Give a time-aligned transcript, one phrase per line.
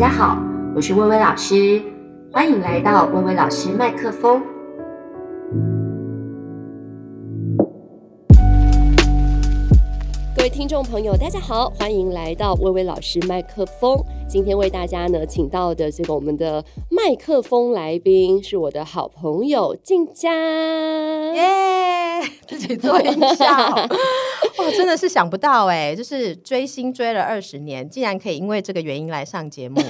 [0.00, 0.38] 大家好，
[0.74, 1.82] 我是薇薇老师，
[2.32, 4.42] 欢迎来到薇薇老师麦克风。
[10.34, 14.02] 各位听众朋友，大家好，欢迎来到薇薇老师麦克风。
[14.30, 20.32] 今天为大家呢，请到的这个我们的麦克风来宾是我的好朋友静佳，
[21.34, 22.22] 耶！
[22.46, 23.46] 自己做音效，
[24.58, 29.80] 哇，真的是想不到哎，就是追星追了二十年，竟然可以因为这个原因来上节目。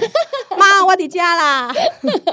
[0.81, 1.73] 妈，我的家啦！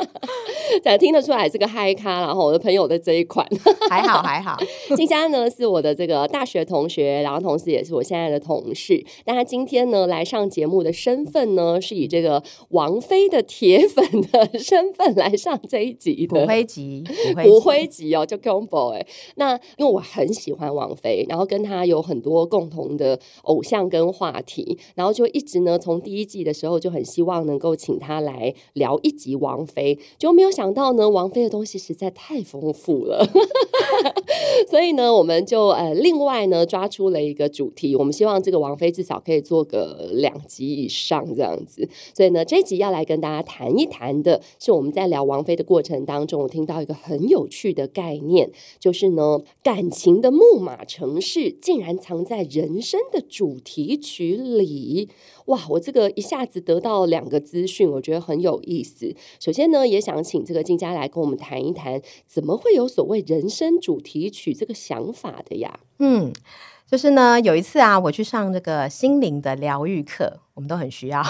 [0.83, 3.47] 才听得出来是个嗨咖，然后我的朋友的这一款
[3.89, 4.57] 还好还好。
[4.97, 9.05] 金佳呢是我的这个大学同学，然后同时也是我现在的同事。
[9.25, 16.41] 但他今天呢来上节目的身份呢，是以这个王菲的铁粉的身份来上这一集的。
[16.41, 17.05] 骨灰级，
[17.43, 19.07] 骨灰级哦，就 combo 哎。
[19.37, 30.49] 那因为我很喜欢王菲，然后跟他有很多共同的偶像跟话题，然后就一直呢从第一季的时候就很希望能够请他来来聊一集王菲，就没有。
[30.59, 33.25] 想到呢，王菲的东西实在太丰富了，
[34.69, 41.89] 所以呢，我们就呃另外呢抓出了一个主题，我们希望这个王菲至少可以做个两集以上这样子。
[42.13, 55.09] 所以呢，这一集要来跟大家谈一谈的是我们在聊王菲的过程当中，我听到一个很有趣的概念，就是呢，感情的木马城市竟然藏在人生的主题曲里。
[55.47, 59.15] 哇，我这个一下子得到两个资讯，我觉得很有意思。
[59.41, 65.81] 首先呢，也想请这个静佳来跟我们谈一谈，怎么会有所谓人生主题曲这个想法的呀？
[65.99, 66.31] 嗯，
[66.87, 71.25] 就是呢，有一次啊，我去上这个心灵的疗愈课，我们都很需要。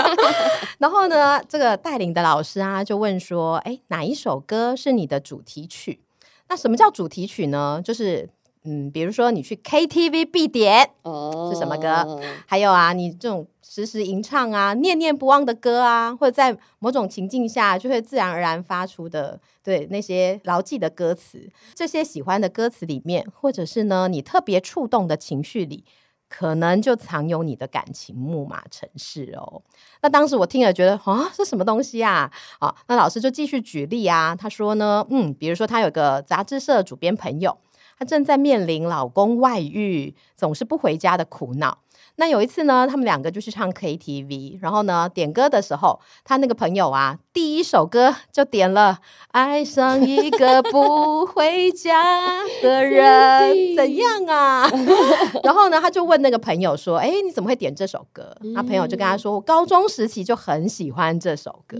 [0.78, 6.00] 然后呢，这个带领的老师啊，就问说：“哎，哪一首歌是你的主题曲？
[6.48, 7.82] 那什么叫主题曲呢？
[7.84, 8.30] 就是。”
[8.64, 12.22] 嗯，比如说你去 KTV 必点哦，是什么歌？Oh.
[12.46, 25.84] 还有啊，你这种时时吟唱啊、念念不忘的歌啊，或者在某种情境下就会自然而然发出的，对那些牢记的歌词，这些喜欢的歌词里面，或者是呢你特别触动的情绪里，
[26.28, 29.62] 可能就藏有你的感情木马城市哦。
[30.02, 32.30] 那当时我听了觉得啊，这什么东西啊？
[32.60, 37.58] 啊，那老师就继续举例啊，他说呢，嗯，比如说他有个杂志社主编朋友。
[38.02, 41.78] 她正在面临老公外遇，总是不回家的苦恼。
[42.16, 48.98] 那有一次呢，他们两个就去唱 KTV，然后呢，点歌的时候，他那个朋友啊，第一首歌就点了
[49.32, 54.70] 《爱上一个不回家的 人》，怎样啊？
[55.42, 61.78] 然后呢，他就问那个朋友说：“哎，你怎么会点这首歌？”那朋友就跟他说：“我高中时期就很喜欢这首歌。”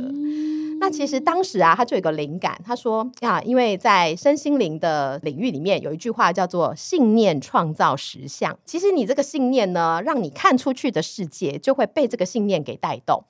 [0.80, 8.58] 那其实当时啊，他就有个灵感，他说呀，因为在身心灵的领域里面，有一句话叫做“信念创造实相”。
[8.66, 13.24] 其实你这个信念呢，让你看出去的世界就会被这个信念给带动。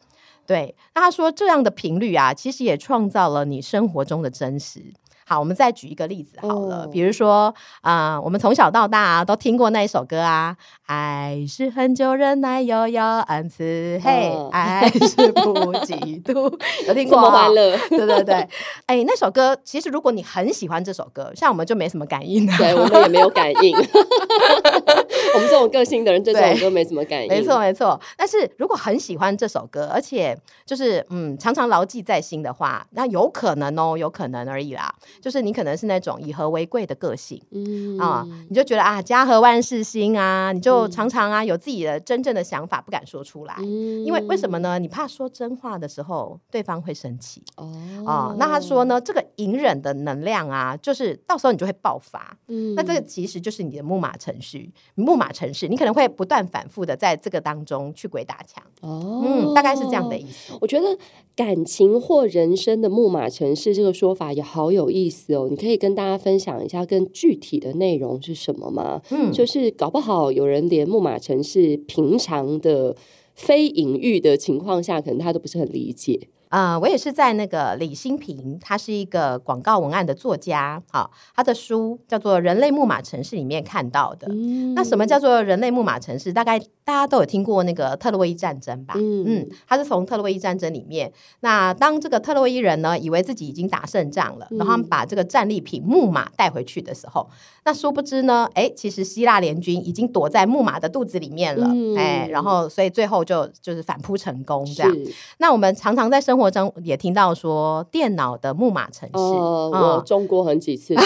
[0.47, 4.93] 对，那他说这样的频率啊，其实也创造了你生活中的真实。
[5.25, 16.53] 好，我们再举一个例子好了，哦、比如说啊、呃，我们从小到大、啊、都听过那一首歌啊，爱是恒久忍耐，又有恩慈，嘿，爱是不嫉妒，
[16.87, 17.15] 有听过？
[17.15, 18.49] 这么欢乐，对对对，
[18.87, 23.75] 哎，那首歌其实如果你很喜欢这首歌，像我们就没什么感应，对我们也没有感应，
[25.35, 27.99] 我们这种个性的人对这首歌没什么感应，没错没错。
[28.17, 34.95] 但是如果很喜欢这首歌，而且就是嗯，常常牢记在心的话，那有可能哦，有可能而已啦。
[35.21, 44.79] 就是你可能是那种以和为贵的个性，嗯啊，你就觉得啊家和万事兴啊，你就常常啊有自己的真正的想法不敢说出来，嗯、因为为什么呢？
[44.79, 48.35] 你怕说真话的时候对方会生气哦啊。
[48.39, 60.53] 那他说呢，这个隐忍的能量啊，就是到时候你就会爆发，嗯，那这个其实就是你的木马程序，木马程式，你可能会不断反复的在这个当中去鬼打墙哦，嗯，大概是这样的意思。
[60.61, 60.97] 我觉得
[61.37, 65.35] 感情或人生的木马城市这个说法也好有意思。
[65.35, 69.03] 哦，你可以跟大家分享一下更具体的内容是什么吗？
[69.11, 72.97] 嗯，就是搞不好有人连木马城市平常的
[73.35, 76.29] 非隐喻的情况下，可能他都不是很理解。
[76.53, 84.29] 啊、呃，我也是在那个李新平，他是一个广告文案的作家，好，他的书叫做《人类木马城市》里面看到的。
[84.31, 86.31] 嗯、那什么叫做人类木马城市？
[86.31, 88.93] 大概大家都有听过那个特洛伊战争吧？
[88.99, 91.11] 嗯嗯，他是从特洛伊战争里面，
[91.41, 97.27] 那当这个特洛伊人呢，以为自己已经打胜仗了，嗯、然后他们把这个战利品木马带回去的时候，
[97.65, 104.95] 那殊不知呢，哎，其实希腊联军已经躲在木马的肚子里面了，嗯、哎，然后所以最后就就是反扑成功这样。
[105.39, 110.95] 那我们常常在生活中也听到说电脑的木马程式，呃，嗯、我中过很几次。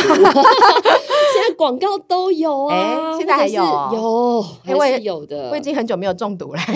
[1.36, 3.62] 在广告都有啊，哎，现在还有
[3.92, 5.50] 有，还是有的。
[5.50, 6.60] 我已经很久没有中毒了，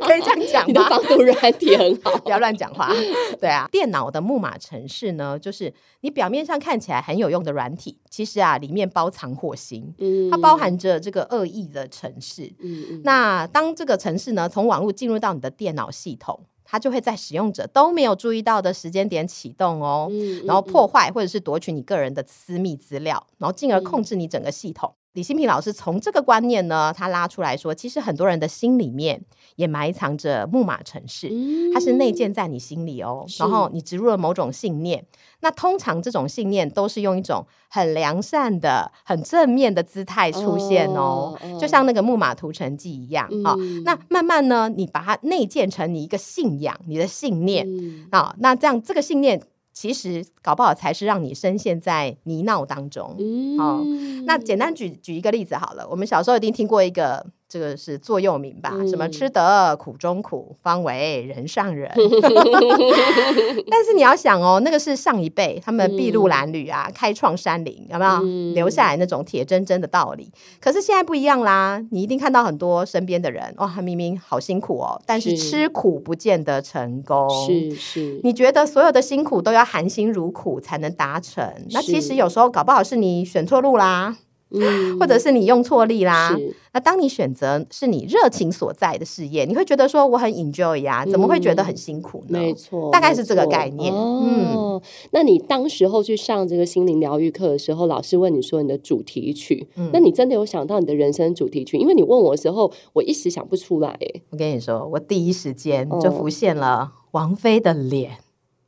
[0.00, 0.66] 可以这样讲吗？
[0.66, 2.90] 你的防毒软体很好， 不要乱讲话。
[3.38, 9.94] 对啊，电脑的木马城市呢，就是你表面上看起来很有用的软体，其实啊，里面包藏祸心。
[9.98, 12.50] 嗯，它包含着这个恶意的城市。
[12.60, 16.40] 嗯，那当这个城市呢，从网络进入到你的电脑系统。
[16.70, 24.94] 它就会在使用者都没有注意到的时间点启动哦，嗯、然后破坏或者是夺取你个人的私密资料，然后进而控制你整个系统。
[25.10, 29.20] 嗯、李新平老师从这个观念呢，他拉出来说，其实很多人的心里面
[29.56, 35.04] 也埋藏着木马城市，嗯、它是内建在你心里哦，然后你植入了某种信念。
[35.42, 43.82] 那通常这种信念都是用一种很良善的、很正面的姿态出现哦，哦就像那个木马屠城记一样啊、嗯哦。
[43.84, 47.66] 那慢慢呢，你把它内建成你一个信仰、你的信念
[48.10, 48.36] 啊、嗯哦。
[48.40, 49.40] 那这样这个信念
[49.80, 53.16] 其实搞不好才是让你深陷在泥淖当中。
[53.18, 53.82] 嗯，哦，
[54.26, 57.24] 那简单举举一个例子好了，我们小时候一定听过一个。
[57.50, 58.70] 这个是座右铭吧？
[58.74, 61.90] 嗯、什么吃得苦中苦，方为人上人。
[63.68, 70.30] 但是你要想哦，那个是上一辈他们筚路蓝缕啊，嗯、开创山林，有没有、嗯、留下来那种铁铮铮的道理？
[70.60, 77.28] 可是现在不一样啦，你一定看到很多身边的人，哇，他明明好辛苦哦，但是吃苦不见得成功。
[77.44, 81.52] 是是，你觉得所有的辛苦都要含辛茹苦才能达成？
[81.72, 84.16] 那其实有时候搞不好是你选错路啦。
[84.52, 86.36] 嗯，或者是你用错力啦。
[86.36, 92.38] 是那当你选择是你热情所在的事业，你会觉得说我很 enjoy 呀，怎么会觉得很辛苦呢？
[92.38, 93.92] 嗯、没错，大概是这个概念。
[93.92, 94.80] 哦、嗯，
[95.10, 101.76] 那你当时候去上这个心灵疗愈课的时候，老师问你说你的主题曲，嗯、那你真的有想到你的人生主题曲？
[101.76, 103.98] 因为你问我的时候，我一时想不出来。
[104.30, 108.18] 我跟你说，我第一时间就浮现了王菲的脸。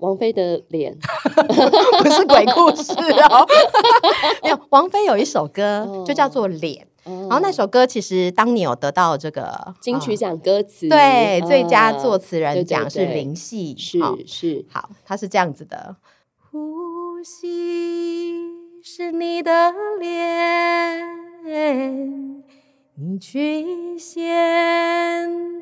[0.02, 0.94] 王菲的脸。
[2.02, 2.92] 不是鬼故事
[3.30, 3.46] 哦，
[4.42, 4.58] 没有。
[4.70, 6.86] 王菲有一首歌就叫做《脸》，
[7.28, 14.64] 然后那首歌其实当年有得到这个金曲奖歌词，对，最佳作词人奖是林夕，是是。
[14.68, 15.96] 好，它是这样子的：
[16.50, 18.34] 呼吸
[18.82, 22.41] 是你的脸。
[23.04, 24.22] 你曲线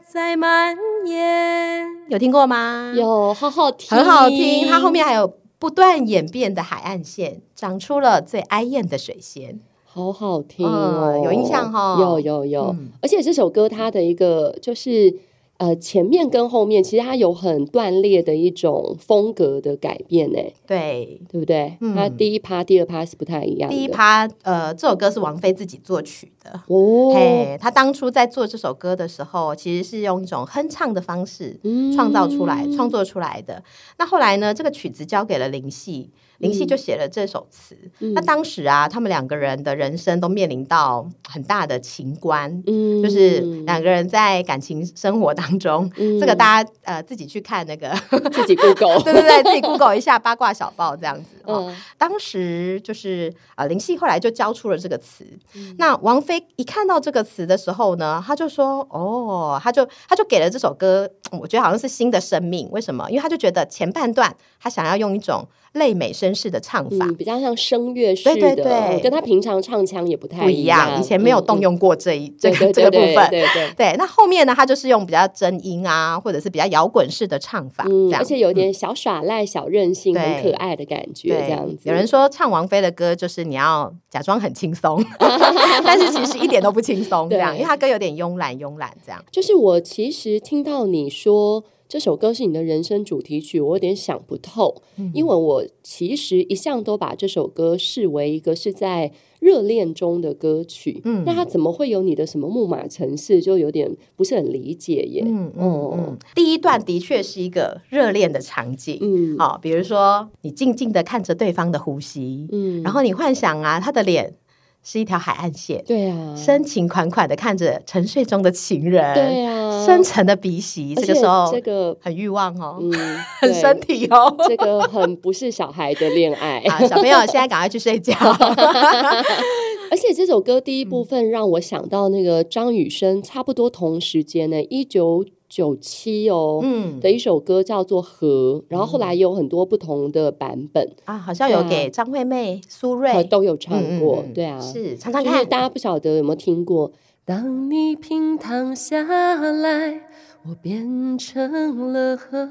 [0.06, 0.76] 在蔓
[1.06, 2.92] 延，有听过吗？
[2.94, 4.66] 有，好好听，很好听。
[4.69, 11.98] 它后面还有不断演变的海岸线，长出了最哀艳的水仙，好好听哦，嗯、有印象哈、哦？
[11.98, 15.16] 有有有，嗯、而且这首歌它的一个就是。
[15.60, 21.76] 呃，前面跟后面其实它有很断裂的一种风格的改变，呢，对，对不对？
[21.82, 23.76] 嗯、它第一趴、第二趴是不太一样的。
[23.76, 27.12] 第一趴，呃，这首歌是王菲自己作曲的哦。
[27.14, 31.58] 嘿，他当初在做这首歌的时候，其实是用一种哼唱的方式
[31.94, 33.62] 创造出来、嗯、创作出来的。
[33.98, 36.10] 那后来呢，这个曲子交给了林夕。
[36.38, 37.76] 林夕就写了这首词。
[37.98, 47.90] 嗯、那当时啊，他们两个人的人生都面临到很大的情关，嗯、就是两个人在感情生活当中，嗯、这个大家呃自己去看那个
[48.32, 51.26] 自己 Google， 对对对，自己 Google 一下八卦小报这样子。
[51.44, 55.26] 哦，嗯、当时就是啊、呃，林夕后来就交出了这个词。
[55.54, 62.70] 嗯、那王菲一看到这个词的时候呢，他就说：“哦，他就他就给了这首歌，我觉得好像是新的生命。
[62.70, 63.10] 为什么？
[63.10, 65.44] 因为他就觉得前半段他想要用一种。”
[65.75, 71.00] 泪美声式的唱法，嗯，比较像声乐式的，对对对，跟他平常唱腔也不太不一样。
[71.00, 73.95] 以前没有动用过这一这个这个部分，对对对。
[73.97, 81.89] 那后面呢，他就是用比较真音啊，或者是比较摇滚式的唱法，这样，而且有点小耍赖、小任性、很可爱的感觉，这样子。
[81.89, 85.00] 有人说唱王菲的歌就是你要假装很轻松，
[85.85, 89.25] 但是其实一点都不轻松，这样，因为他歌有点慵懒慵懒，这样。
[89.31, 91.62] 就是我其实听到你说。
[91.90, 105.25] 这首歌是你的人生主题曲，我有点想不透，嗯、因为我其实一向都把这首歌视为一个是在热恋中的歌曲，嗯，那它怎么会有你的什么木马城市，就有点不是很理解耶。
[105.26, 114.35] 嗯嗯嗯，第一段的确是一个热恋的场景，嗯，好、哦，比如说你静静的看着对方的呼吸，嗯，然后你幻想啊，他的脸。
[114.82, 122.92] 是一条海岸线，对啊，深情款款的看着沉睡中的情人，对啊，深沉的鼻息，这个时候这个很欲望哦，嗯，
[123.40, 126.58] 很身体哦，这个很不是小孩的恋爱。
[126.68, 128.14] 啊，小朋友现在赶快去睡觉。
[129.90, 135.25] 而且这首歌第一部分让我想到那个张雨生，差不多同时间呢，一九。
[135.50, 146.92] 九七哦，嗯，的一首歌叫做《河》，然后后来有很多不同的版本啊，好像有给张惠妹、苏芮都有唱过，对啊，是唱唱看，就是大家不晓得有没有听过？
[147.25, 150.02] 当你平躺下来，
[150.49, 152.49] 我变成了河，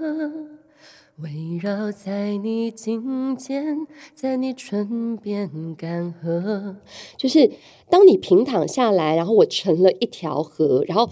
[1.22, 6.76] 围绕在你颈间，在你唇边干涸。
[7.18, 7.52] 就是
[7.90, 11.10] 当你平躺下来，然后我成了一条河，然后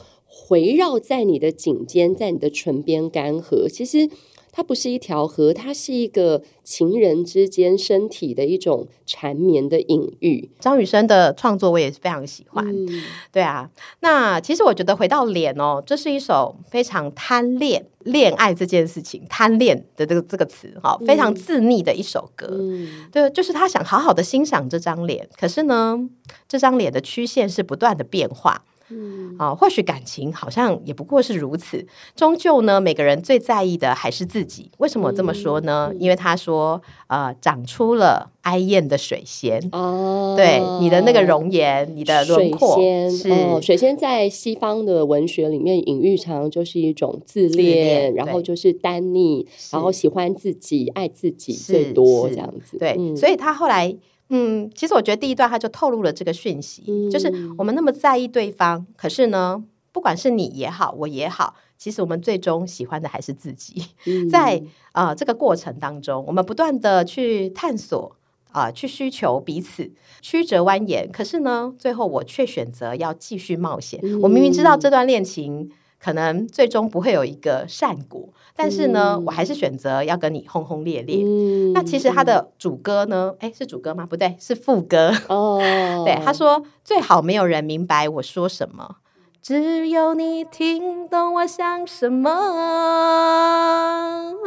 [0.50, 3.70] 围绕在你的颈肩，在你的唇边干涸。
[3.70, 4.10] 其实。
[4.50, 10.50] 它不是一条河，它是一个情人之间身体的一种缠绵的隐喻。
[10.60, 13.70] 张雨生的创作我也非常喜欢，嗯、 对啊。
[14.00, 22.48] 那其实我觉得回到脸哦，这是一首非常贪恋恋爱这件事情，贪恋的这个这个词哈，非常自溺的一首歌。
[22.50, 26.10] 嗯、对，就是他想好好的欣赏这张脸，可是呢，
[26.48, 28.64] 这张脸的曲线是不断的变化。
[28.90, 31.86] 嗯啊，或许感情好像也不过是如此。
[32.16, 34.72] 终究呢，每个人最在意的还是自己。
[34.78, 35.90] 为什么我这么说呢？
[35.92, 39.62] 嗯、因为他说，呃，长出了哀艳的水仙。
[39.72, 52.78] 哦，对，你的那个容颜，你的轮廓水仙是、哦、水仙，在西方的文学里面，隐喻常就是一种自恋，自恋然后就是单溺，然后喜欢自己，爱自己最多这样子。
[52.78, 53.96] 对，嗯、所以他后来。
[54.30, 63.86] 嗯，其实我觉得第一段他就透露了这个讯息，嗯、就是我们那么在意对方，可是呢，不管是你也好，我也好，其实我们最终喜欢的还是自己。
[64.06, 68.16] 嗯、在啊、呃、这个过程当中，我们不断的去探索
[68.52, 69.92] 啊、呃，去需求彼此，
[70.22, 74.00] 曲折蜿蜒，可是呢，最后我却选择要继续冒险。
[74.04, 78.30] 嗯、我明明知道这段恋情可能最终不会有一个善果。
[78.56, 81.24] 但是呢，嗯、我还是选择要跟你轰轰烈烈。
[81.24, 83.36] 嗯、那其实他的主歌呢？
[83.40, 84.06] 哎，是主歌吗？
[84.06, 85.12] 不对，是副歌。
[85.30, 85.60] 哦，
[86.04, 88.96] 对，他说最好没有人明白我说什么，
[89.42, 92.32] 只有你听懂我想什么。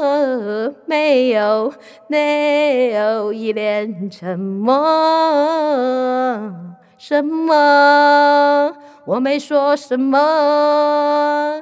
[0.00, 1.72] 呃、没有，
[2.08, 4.74] 没有一脸沉默。
[7.00, 8.70] 什么？
[9.06, 11.58] 我没说什么。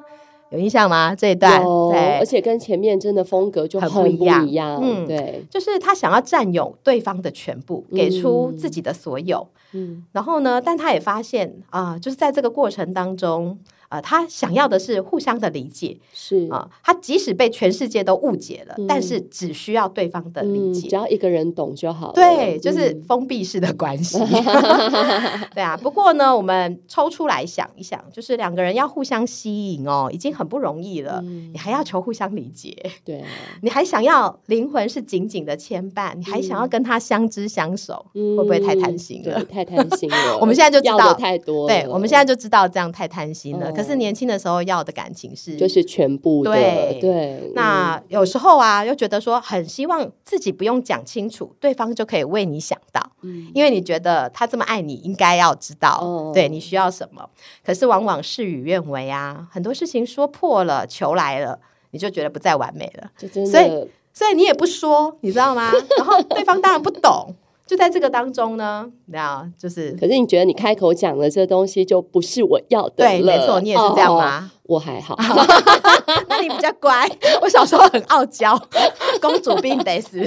[0.50, 1.14] 有印象吗？
[1.14, 4.48] 这一段，有对，而且跟前面真的风格就很不一样。
[4.48, 9.46] 一样嗯，对，就是他想要占有对方的全部，给出自己的所有。
[9.74, 13.56] 嗯，然后呢，但他也发现啊、呃，就是在这个过程当中。
[13.88, 22.12] 呃，他想要的是互相的理解，是啊、呃，他即使被全世界都误解了，嗯、但是只需要对方的理解，嗯、只要一个人懂就好了。
[22.12, 24.18] 对，就是封闭式的关系。
[24.20, 33.28] 嗯、对啊，不过呢，我们抽出来想一想，就是两个人要互相吸引哦，已经很不容易了，嗯、你还要求互相理解， 对、啊，
[33.62, 39.42] 你还想要灵魂是紧紧的牵绊，你还想要跟他相知相守，嗯、会不会太贪心了？
[39.46, 40.36] 太贪心了。
[40.38, 43.72] 我们现在就知道太多，对，我们现在就知道这样太贪心了。
[43.78, 47.52] 嗯可是年轻的时候要的感情是，就是全部的，对对。
[47.54, 57.30] 那有时候啊，又觉得说很希望自己不用讲清楚，对方就可以为你想到，嗯，因为你觉得他这么爱你，应该要知道，哦、对你需要什么。
[57.64, 61.60] 可是往往事与愿违啊，很多事情说破了，求来了，
[61.92, 63.10] 你就觉得不再完美了，
[63.46, 65.70] 所以所以你也不说，你知道吗？
[65.96, 67.34] 然后对方当然不懂。
[67.68, 74.50] 就在这个当中呢，你知道，就是，可是你觉得你开口讲的这东西就不是我要的对，没错，你也是这样吗？
[74.68, 75.16] 哦、我还好，
[76.28, 77.08] 那你比较乖。
[77.40, 78.56] 我小时候很傲娇，
[79.20, 80.20] 公主病得死。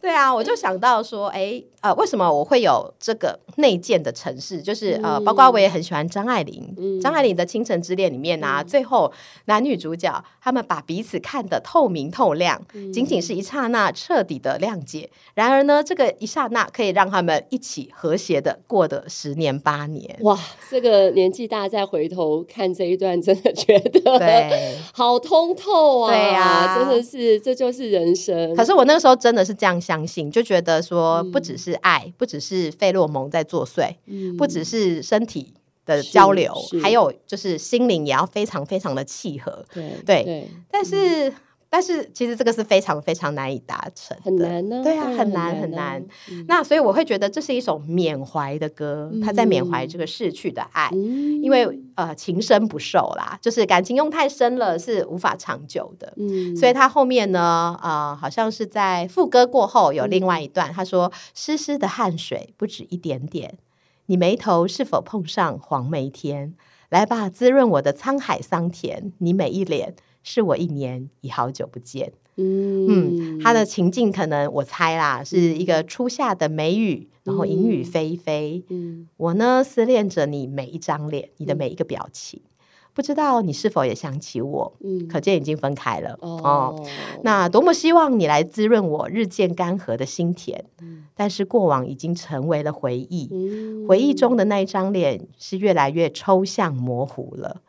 [0.00, 4.60] 对啊，我就想到说，哎，呃，为什么我会有这个内建的城市？
[4.60, 9.10] 就是呃，包括我也很喜欢张爱玲，嗯、张爱玲的《倾城之恋》里面啊，嗯、最后
[9.46, 15.08] 男女主角他们把彼此看得透明透亮，嗯、仅仅是一刹那彻底的谅解。
[15.34, 20.18] 然而呢，这个一刹那可以让他们一起和谐的过得十年八年。
[20.20, 20.38] 哇，
[20.70, 26.10] 这个年纪大再回头看这一段，真的觉得对， 好通透啊！
[26.10, 28.54] 对啊，真的是，这就是人生。
[28.56, 29.74] 可是我那个时候真的是这样。
[29.80, 35.52] 相信就觉得说，不只是爱，嗯、不只是费洛蒙在作祟，嗯、不只是身体
[35.84, 39.64] 的交流，还有就是心灵也要非常非常的契合。
[39.74, 41.32] 对对，对但是。
[41.74, 44.82] 嗯但是其实这个是非常非常难以达成的，很难呢、啊。
[44.84, 46.00] 对啊，很难很难。
[46.46, 51.66] 那所以我会觉得这是一首缅怀的歌，他、嗯、在缅怀这个逝去的爱，嗯、因为
[51.96, 56.12] 呃情深不寿啦，就是感情用太深了是无法长久的。
[56.16, 63.58] 嗯、所以他后面呢，呃，好像是在副歌过后有另外一段，他说：“湿湿的汗水不止一点点，
[64.06, 66.54] 你眉头是否碰上黄梅天？
[66.90, 72.12] 来吧，滋润我的沧海桑田，你每一脸。”是我一年已好久不见。
[72.36, 78.64] 嗯嗯，他的情境可能我猜啦，是一个初夏的梅雨，嗯、然后阴雨霏霏。
[78.70, 82.50] 嗯，我呢思念着你每一张脸，你的每一个表情，嗯、
[82.92, 84.76] 不知道你是否也想起我？
[84.82, 86.18] 嗯，可见已经分开了。
[86.22, 86.86] 哦，哦，
[87.22, 90.64] 那多么希望你来滋润我日渐干涸的心田。
[90.82, 97.60] 嗯，但是过往已经成为了回忆，嗯、回忆中的那一张脸是越来越抽象模糊了。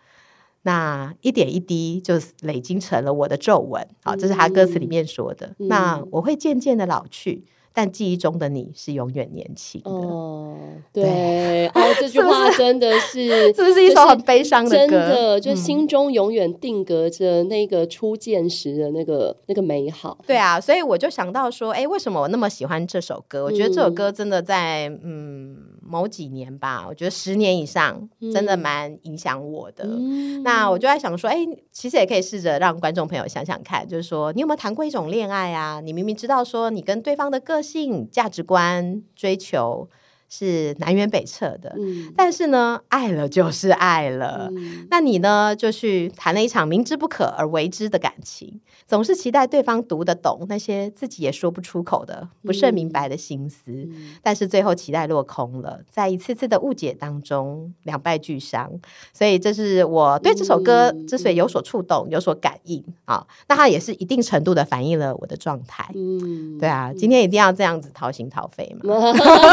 [0.66, 3.88] 那一点一滴就累积成了我的皱纹。
[4.04, 5.56] 好，这是他歌词里面说的。
[5.60, 7.46] 嗯、那我会渐渐的老去。
[7.78, 10.58] 但记忆中的你是永远年轻的哦，
[10.94, 14.78] 对，哦，这句 话真的是， 是不是一首很悲伤的歌？
[14.88, 20.18] 真的，就心中永远定格着那个初见时的那个那个美好。
[20.26, 23.44] 对啊，所以我就想到说，哎，为什么我那么喜欢这首歌？
[23.44, 29.84] 我觉得这首歌真的在嗯某几年吧，我觉得十年以上，真的蛮影响我的。
[29.86, 35.82] 嗯、那我就在想说，哎，其实也可以试着让观众朋友想想看，就是说，你有没有谈过一种恋爱啊？
[35.82, 39.90] 你明明知道说你跟对方的个性价值观追求
[40.38, 44.50] 是南辕北辙的，嗯、但是呢，爱了就是爱了。
[44.52, 58.70] 嗯、那你呢，就去谈了一场明知不可而为之的感情，总是期待对方读得懂那些自己也说不出口的、不甚明白的心思，嗯、但是最后期待落空了，在一次次的误解当中两败俱伤。
[59.14, 65.90] 所以，这是我对这首歌之所以有所触动、有所感应啊，那它也是一定程度的反映了我的状态。
[65.96, 68.96] 嗯，对啊，今天一定要这样子掏心掏肺嘛。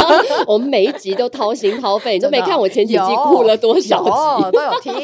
[0.49, 4.95] 我们每一集都掏心掏肺， 你都没看我前几集哭了多少集，都有听。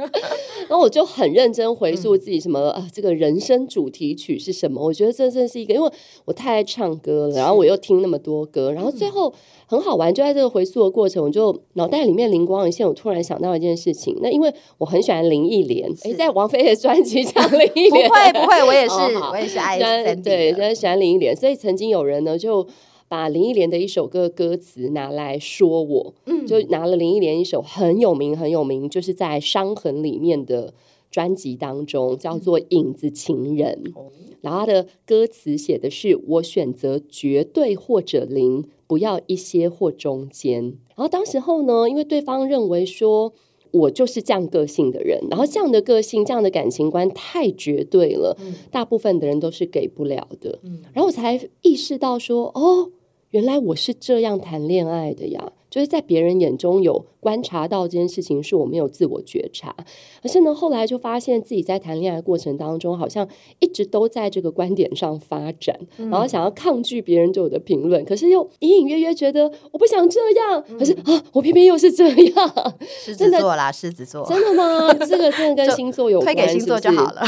[0.66, 4.82] 然后我就很认真回溯自己什么、嗯、啊，这个人生主题曲是什么？
[4.82, 5.90] 我觉得这真是一个，因为
[6.24, 9.30] 我太爱唱歌了，然后我又听那么多歌，然后最后
[9.66, 14.16] 很好玩，就在这个回溯的过程，我就脑袋里面灵光一现，我突然想到一件事情。
[14.22, 19.78] 那因为我很喜欢林忆莲，哎，在王菲的专辑唱 林忆莲，不会不会，我也是，哦、我也是爱
[20.14, 22.66] 对，很喜欢林忆莲，所以曾经有人呢就。
[23.08, 30.74] 把林忆莲的一首歌歌词拿来说我，嗯，就拿了林忆莲一首很有名很有名，就是在《伤痕》里面的
[31.10, 33.82] 专辑当中，叫做《影子情人》。
[33.96, 40.62] 嗯、然后他的歌词写的是：“我选择绝对或者零，不要一些或中间。”
[40.96, 43.32] 然后当时候呢，因为对方认为说
[43.74, 50.58] 我就是这样个性的人，然后这样的个性、这样的感情观太绝对了，嗯、大部分的人都是给不了的。
[50.62, 52.90] 嗯、然后我才意识到说：“哦。”
[53.34, 59.74] 原来我是这样谈恋爱的呀，就是在别人眼中有观察到这件事情，是我没有自我觉察。
[60.22, 70.62] 可是呢，后来就发现自己在谈恋爱的过程当中，好像一直都在这个观点上发展，嗯、然后想要抗拒别人对我的评论，可是又隐隐约约觉得我不想这样。
[70.68, 72.74] 嗯、可是啊，我偏偏又是这样。
[72.80, 74.94] 狮子座啦，狮子座，真的吗？
[75.04, 77.22] 这个真的 跟星座有关，推给星座就好了。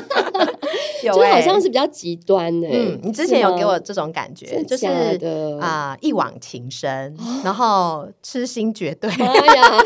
[1.02, 2.68] 有就好像是比较极端的。
[2.70, 4.86] 嗯，你之前有给我这种感觉，就是
[5.60, 9.10] 啊，一往情深， 然后痴心绝对。
[9.10, 9.84] 哎呀，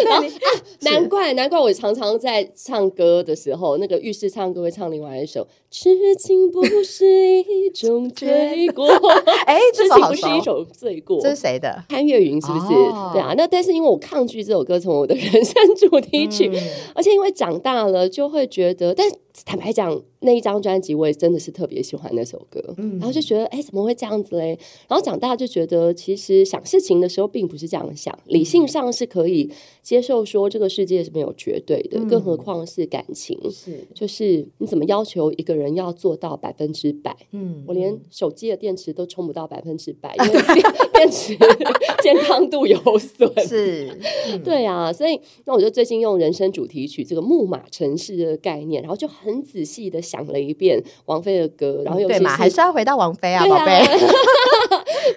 [0.80, 7.06] 难怪难怪我常常在唱歌的时候，那个浴室唱歌会唱另外一首《痴情不是
[7.38, 8.86] 一种罪过》。
[9.46, 11.82] 哎，痴情不是一种罪过，这是谁的？
[11.88, 12.68] 潘越云是不是？
[13.14, 16.50] 对啊，那但是因为我抗拒这首歌从我的 人生主题曲，
[16.94, 19.10] 而且因为长大了就会觉得，但。
[19.46, 24.58] 坦白讲，那一张专辑我也真的是特别喜欢那首歌，嗯，然后就觉得，哎，怎么会这样子嘞？
[24.86, 29.50] 然后长大就觉得，其实想事情的时候并不是这样想，理性上是可以
[29.82, 33.86] 接受说这个世界是没有绝对的，嗯、更何况是感情，是。
[33.94, 37.16] 就是你怎么要求一个人要做到百分之百？
[37.30, 40.42] 嗯，我连手机的电池都充不到百分之百， 因为
[40.92, 41.34] 电 池
[42.02, 43.88] 健康度有损，是，
[44.30, 49.08] 嗯、对啊，所以那我就最近用人生主题曲这个木马城市的概念，然后就。
[49.21, 53.82] 很仔细的想了一遍王菲的歌，然后有些还是要回到王菲啊，宝贝。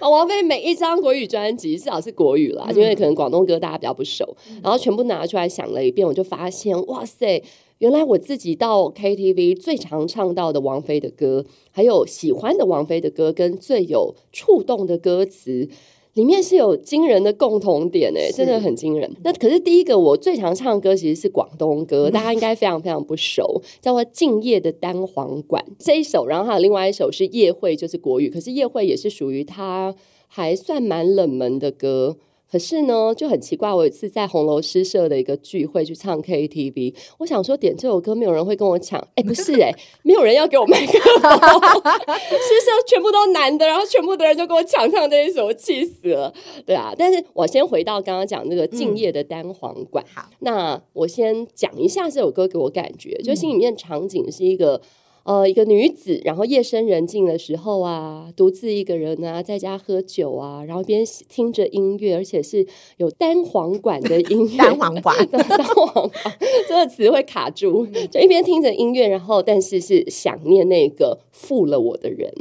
[0.00, 7.42] 王菲每一张国语专辑至少是国语啦，嗯、因为可能广东歌大家比较不熟，然后全部拿出来想了一遍，我就发现哇塞，
[7.78, 15.68] 原来我自己到 KTV 最常唱到的王菲的歌，还有喜欢的王菲的歌，跟最有触动的歌词。
[16.16, 19.14] 里面是有惊人的共同点诶，真的很惊人。
[19.22, 29.94] 那可是第一个我最常唱的歌其实是广东歌，大家应该非常非常不熟，叫做《敬业的单簧管》这一首，然后还有另外一首是《夜会》，就是国语，可是《夜会》也是属于他
[30.26, 32.16] 还算蛮冷门的歌。
[32.50, 33.72] 可是呢，就很奇怪。
[33.72, 38.98] 我有一次在红楼诗社的一个聚会去唱 KTV，我想说点这首歌，没有人会跟我抢。
[39.16, 41.30] 哎，不是哎、欸，没有人要给我麦克风。
[42.16, 46.32] 诗社全部都男的，然后全部的人就跟我抢唱这一首，我气死了。
[46.64, 50.04] 对啊，但是我先回到刚刚讲那个敬业的单簧管。
[50.14, 54.80] 好、嗯，那我先讲一下这首歌给我感觉，就心里面场景是一个。
[55.26, 62.64] 呃，一个女子，然后夜深人静的时候啊，独自一个人啊，在家喝酒啊，然后边听着音乐，而且是
[62.98, 66.12] 有单簧管的音乐，单簧管， 单簧管，
[66.68, 72.32] 这个词会卡住，就一边听着音乐，然后但是是想念那个负了我的人。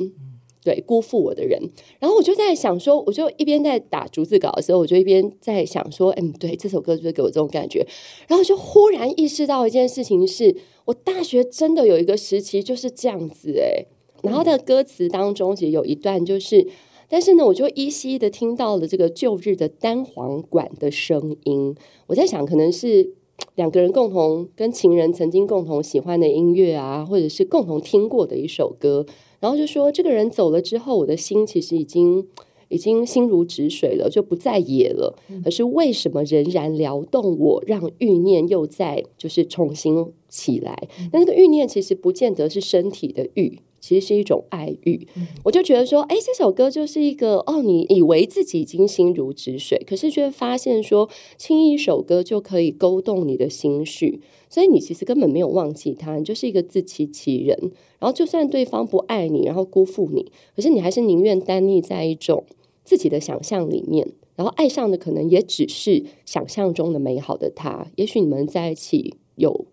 [0.66, 1.62] 对，辜负我的人。
[2.00, 7.86] 然后我就在想说，我就一边在打逐字稿的时候，我就一边在想说，嗯，对，这首歌就是给我这种感觉。
[8.28, 13.86] 然后就忽然意识到一件事情是，是我大学真的有一个时期就是这样子诶。
[14.24, 16.66] 然后他的歌词当中其实有一段就是，
[17.08, 21.76] 但是呢，我就依稀的听到了这个旧日的单簧管的声音。
[22.08, 23.14] 我在想，可能是
[23.54, 29.06] 两个人共同跟情人曾经共同喜欢的音乐啊，或者是共同听过的一首歌。
[29.46, 32.28] 然后就说，这个人走了之后，我的心其实已经
[32.70, 35.16] 已经心如止水了，就不再野了。
[35.44, 40.88] 可是为什么仍然撩动我，让欲念又在就是重新起来？
[41.14, 43.60] 那那个欲念其实不见得是身体的欲。
[43.82, 54.22] 其实是一种爱欲，嗯、我就觉得说，哎，这首歌就是一个哦，你以为自己已经心如止水，可是却发现说，轻易一首歌就可以勾动你的心绪，
[54.56, 57.60] 所以你其实根本没有忘记他，你就是一个自欺欺人。
[58.00, 62.46] 然后，就算对方不爱你，然后辜负你，可是你还是宁愿单立在一种
[62.86, 67.92] 自己的想象里面，然后爱上的可能也只是想象中的美好的他。
[67.98, 69.66] 也许你们在一起有。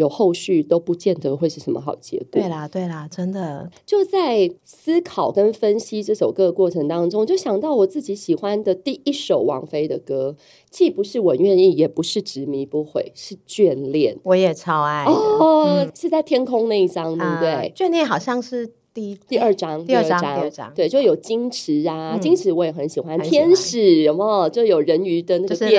[0.00, 2.26] 有后续都不见得会是什么好结果。
[2.32, 10.34] 对啦，对啦，真的就在思考跟分析这首歌的过程当中，就想到我自己喜欢的第一首王菲的歌，
[10.70, 14.16] 既不是我愿意，也不是执迷不悔，是眷恋。
[14.22, 17.50] 我也超爱哦，嗯、是在天空那一张，对不对？
[17.50, 18.72] 呃、眷恋好像是。
[18.92, 23.18] 第第二章，第二章，第二章，对，就有矜持啊，矜持我也很喜欢。
[23.20, 24.48] 天使有没有？
[24.48, 25.78] 就有人鱼的那个电影，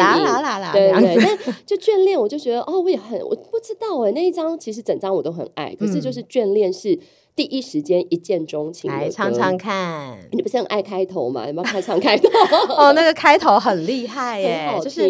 [0.71, 1.17] 对对。
[1.23, 6.97] 但就眷恋，我就觉得哦，我也很，我不知道哎，那一张其实整张我都很爱，可是就是眷恋是
[7.35, 8.91] 第一时间一见钟情。
[8.91, 11.45] 来唱唱看，你不是很爱开头吗？
[11.47, 12.29] 有没有开唱开头？
[12.75, 15.01] 哦，那个开头很厉害耶，就是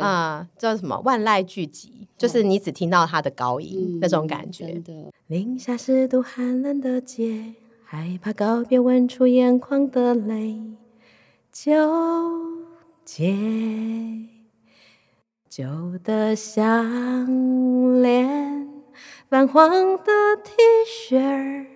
[0.00, 4.82] 啊，叫什么万籁俱寂，就是你只听到他的高音那种感觉。
[5.28, 10.60] 零下十度寒冷的街，害怕告别，吻出眼眶的泪，
[11.52, 11.72] 纠
[13.04, 13.34] 结。
[15.48, 15.64] 旧
[16.04, 18.68] 的项链，
[19.28, 20.12] 泛黄的
[20.42, 20.52] T
[21.10, 21.66] 恤，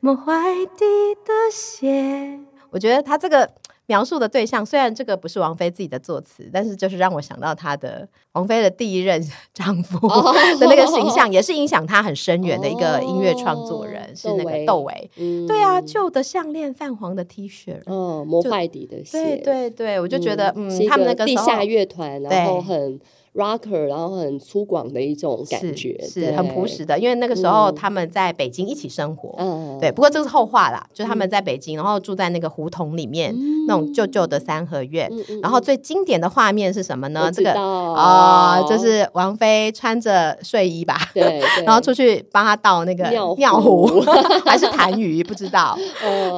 [0.00, 0.32] 磨坏
[0.76, 0.84] 底
[1.24, 2.40] 的鞋。
[2.70, 3.50] 我觉得他这个。
[3.86, 10.08] 描述的对象虽然这个不是王菲自己的作词，但是就是让我想到她的王菲的第一任丈夫
[10.58, 15.10] 的那个形象，也是影响她很深远的一个音乐创作人，哦、是那个窦唯。
[15.18, 19.22] 嗯、对啊，旧的项链，泛黄的 T 恤，哦，磨坏底的鞋。
[19.22, 22.98] 对对对，我就觉得，嗯，嗯他们那个地下乐团，然后很。
[23.34, 26.96] Rocker，然后很粗犷的一种感觉，是，是很朴实的。
[26.98, 29.90] 因为那个时候他们在北京一起生活，嗯，对。
[29.90, 33.34] 不过这是后话啦，就他们在北京，然后住在那个胡同里面，
[33.66, 35.10] 那种旧旧的三合院。
[35.42, 37.28] 然后最经典的画面是什么呢？
[37.32, 44.00] 这个啊，就是王菲穿着睡衣吧，对， 然后出去帮他倒那个尿壶，
[44.46, 45.76] 还是痰盂，不知道。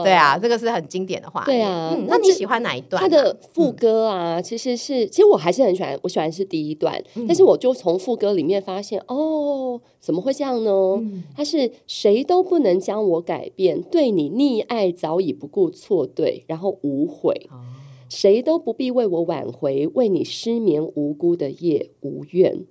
[0.02, 1.58] 对啊，这个是很经典的画面。
[1.58, 3.02] 对啊，那你喜欢哪一段？
[3.02, 6.85] 他的副歌啊，其实是，其实我还是很喜欢，我喜欢是第一段。
[7.26, 10.70] 但是我就从副歌里面发现，嗯、哦，怎么会这样呢？
[10.70, 17.60] 嗯、他是谁都不能将我改变，对你溺爱早已不顾错对，然后无悔，哦、
[18.08, 22.64] 谁都不必为我挽回，为你失眠无辜的夜无怨。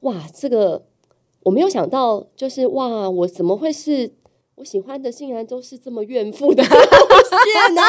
[0.00, 0.84] 哇，这个
[1.44, 4.12] 我没有想到，就是哇，我怎么会是？
[4.58, 7.82] 我喜欢的竟然都是这么怨妇的路线呢？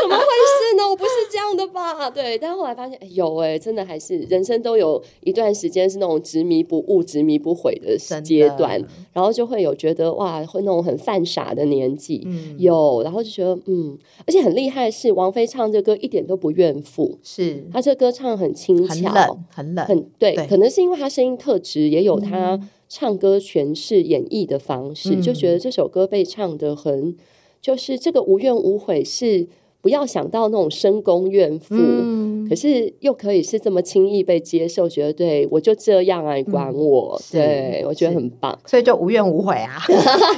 [0.00, 0.88] 怎么回事呢？
[0.90, 2.10] 我不是这样的吧？
[2.10, 22.56] 对，但后来发现，哎有哎，真的还是人生都有一段时间是那种执迷不悟、执迷不悔的阶段，然后就会有觉得哇，会那种很犯傻的年纪，嗯、有，然后就觉得嗯，而且很厉害的是，王菲唱这歌一点都不怨妇，是她这歌唱很轻巧，很冷，很冷，很对，对可能是因为她声音特质，也有她。
[22.56, 27.16] 嗯唱歌诠释演绎的方式，嗯、就觉得这首歌被唱的很，
[27.60, 29.46] 就是这个无怨无悔是。
[29.80, 37.16] 不要想到那种深宫怨妇，嗯、可是又可以是这么轻易被接受，觉得对我就这样啊，你管我？
[37.16, 39.80] 嗯、对我觉得很棒，所以就无怨无悔啊，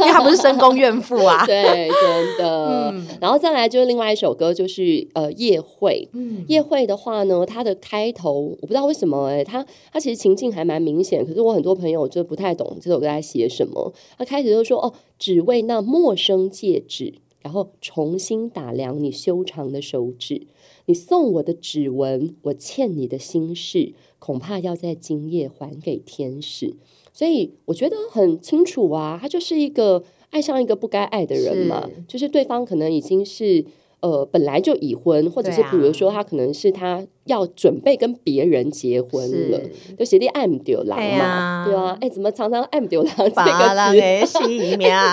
[0.00, 1.44] 因为他不是深宫怨妇啊。
[1.48, 2.90] 对，真的。
[2.90, 6.06] 嗯、然后再来就是另外一首歌，就是呃夜会。
[6.12, 13.90] 嗯、夜会的话呢，它的开头我不知道为什么哎、欸，它它其实情境还蛮明显，可是我很多朋友就不太懂这首歌在写什么。
[14.18, 17.14] 他开始就说哦，只为那陌生戒指。
[17.40, 20.46] 然后重新打量你修长的手指，
[20.86, 26.76] 你送我的指纹，我欠你的心事，恐怕要在今夜还给天使。
[27.12, 32.04] 所以我觉得很清楚啊，他就是一个爱上一个不该爱的人嘛，是。
[32.06, 33.64] 就是对方可能已经是
[34.00, 39.60] 呃本来就已婚，或者是比如说他可能是他要准备跟别人结婚了，
[39.96, 43.40] 就写的爱不丢郎嘛，对啊，哎，怎么常常爱不丢郎这个词？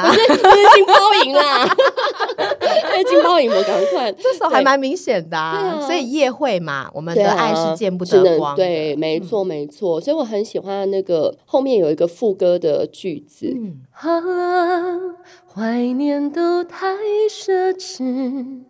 [0.07, 1.63] 不是不是金包银啦，
[2.91, 13.55] 哎，金包银我赶快，这时候还蛮明显的，啊，所以夜会嘛，我们的爱是见不得光，对，没错没错，所以我很喜欢那个后面有一个副歌的句子，
[13.93, 14.21] 啊
[15.53, 16.95] 怀念都太
[17.29, 18.61] 奢侈。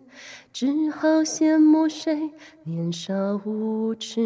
[0.59, 2.31] 只好羡慕谁
[2.63, 4.19] 年少无知，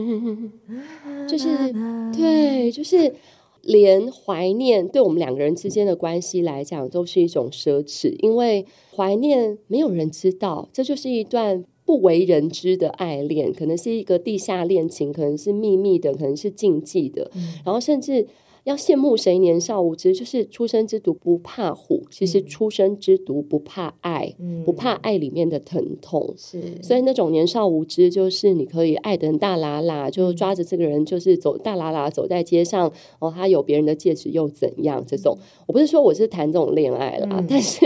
[1.28, 1.74] 就是
[2.16, 3.14] 对，就是
[3.62, 8.66] 连怀念对我们两个人之间的关系来讲都是一种奢侈，因为
[8.96, 18.26] 怀念没有人知道，这就是一段不为人知的爱恋，可能是一个地下恋情，可能是秘密的，可能是禁忌的，嗯、然后甚至。
[18.64, 22.04] 要羡慕谁年少无知，就是初生之犊不怕虎。
[22.12, 26.32] 其实初生之犊不怕爱，嗯、不怕爱里面的疼痛。
[26.38, 35.04] 是，所以那种年少无知，就是你可以爱得很大喇喇，就抓着这个人，就是走大喇喇走在街上，哦，他有别人的戒指又怎样？
[35.08, 37.80] 这种，我不是说我是谈这种恋爱啦，嗯、 但是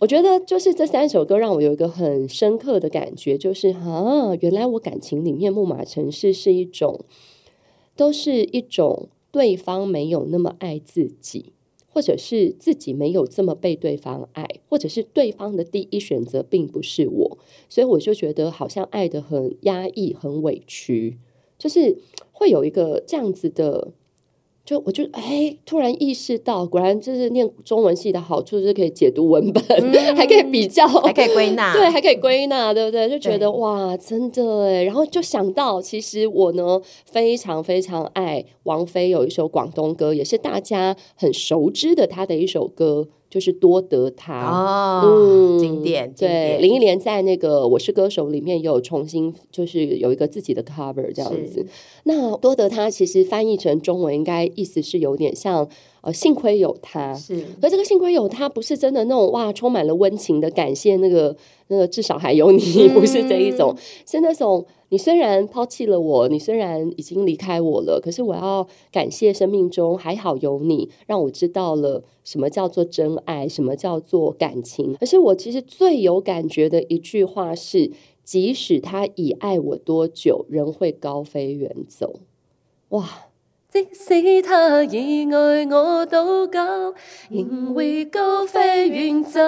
[0.00, 7.00] 我觉得就是这三首歌让我有一个很深刻的感觉，就是啊，原来我感情里面木马城市是一种，
[7.94, 9.08] 都是一种。
[9.30, 11.52] 对方没有那么爱自己，
[11.86, 17.38] 或者是自己没有这么被对方爱，或者是对方的第一选择并不是我，
[17.68, 21.18] 所以我就觉得好像爱得很压抑、很委屈，
[21.58, 21.98] 就是
[22.32, 23.92] 会有一个这样子的。
[24.70, 33.10] 就我就哎，突然意识到，果然就是念中文系的好处，就是可以解读文本，嗯、 还可以比较，还可以归纳，对，还可以归纳，对不对？
[33.10, 43.08] 就觉得哇，真的哎，然后就想到，其实我呢非常非常爱王菲有一首广东歌，也是大家很熟知的，她的一首歌。
[43.30, 46.58] 就是多得他哦，嗯，经典，经典。
[46.58, 51.64] 对，林忆莲在那个《我是歌手》里面有重新，就是有一个自己的 cover 这样子。
[52.04, 55.68] 那多得他其实翻译成中文应该意思是有点像。
[56.02, 57.44] 呃，幸亏有他，是。
[57.60, 60.96] 可这个幸亏有他，不是真的那种哇，充满了温情的感谢。
[60.96, 61.36] 那个
[61.68, 74.94] 那个，至少还有你，嗯、不是这一种，是那种你虽然抛弃了我，你虽然已经离开我了，可是我要感谢生命中还好有你，让我知道了什么叫做真爱，什么叫做感情。
[74.94, 77.90] 可是我其实最有感觉的一句话是：
[78.24, 82.20] 即使他已爱我多久，仍会高飞远走。
[82.88, 83.26] 哇！
[83.72, 86.58] 即使他已爱我多久，
[87.30, 89.38] 仍会高飞远走。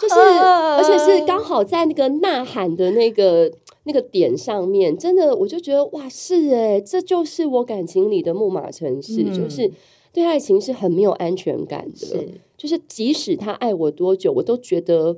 [0.00, 3.52] 就是，而且是刚好在那个呐喊的那个
[3.84, 9.68] 那个点上面，真的，我就觉得哇，是哎，这就是我感情里的木马城市，嗯、就是
[10.12, 12.06] 对爱情是很没有安全感的。
[12.06, 15.16] 是，就是即使他爱我多久，我都觉得。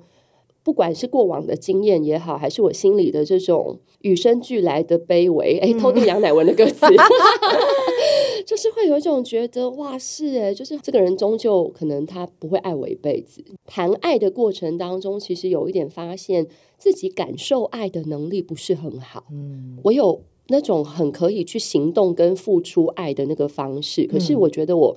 [0.68, 6.84] 不管是过往的经验也好，还是我心里的这种与生俱来的卑微，哎，偷渡杨乃文的歌词
[8.44, 13.42] 就是会有一种觉得哇，是哎，就是这个人终究可能他不会爱我一辈子。
[13.64, 19.24] 谈爱的过程当中，其实有一点发现自己感受爱的能力不是很好。
[19.32, 24.94] 嗯，我有那种很可以去行动跟付出爱的那个方式，可是我觉得我。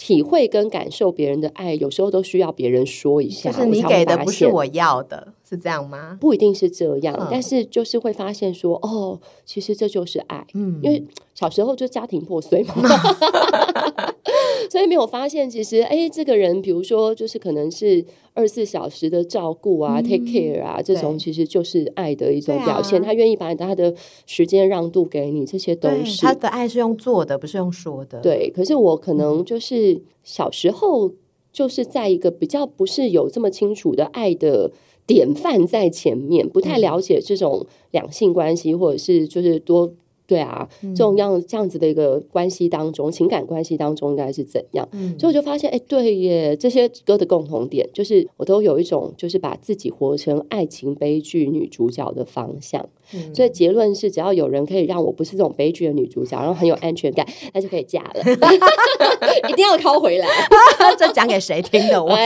[0.00, 3.50] 体会跟感受别人的爱，有时候都需要别人说一下。
[3.50, 6.16] 就是你给的不是我要的，是这样吗？
[6.18, 10.46] 不一定是这样，嗯、但是就是会发现说，哦，其实这就是爱。
[10.54, 12.74] 嗯，因为小时候就家庭破碎嘛。
[14.68, 23.00] 所以没有发现，其实哎，这个人，比如说，就是可能是二十四小时的照顾啊、嗯、take care 啊，这种其实就是爱的一种表现。
[23.00, 23.94] 啊、他愿意把他的
[24.26, 28.20] 时间让渡给你，这些都是他的爱是用做的，不是用说的。
[28.20, 31.12] 对，可是我可能就是小时候
[31.52, 34.72] 就是在一个比较不是有这么清楚的爱的
[35.06, 39.92] 典范在前面，不太了解这种两性关系，或者是就是多。
[40.30, 44.88] 对啊，这种样这样子的一个关系当中，情感关系当中应该是怎样？
[44.92, 52.88] 嗯，所以我就发现，哎，对耶，这些歌的共同点就是，我都有一种就是把自己活成爱情悲剧女主角的方向。
[53.12, 58.22] 嗯，所以结论是，只要有人可以让我不是这种悲剧的女主角，然后很有安全感，那就可以嫁了。
[59.50, 60.28] 一定要拷回来，
[60.96, 62.00] 这讲给谁听的？
[62.00, 62.16] 我说，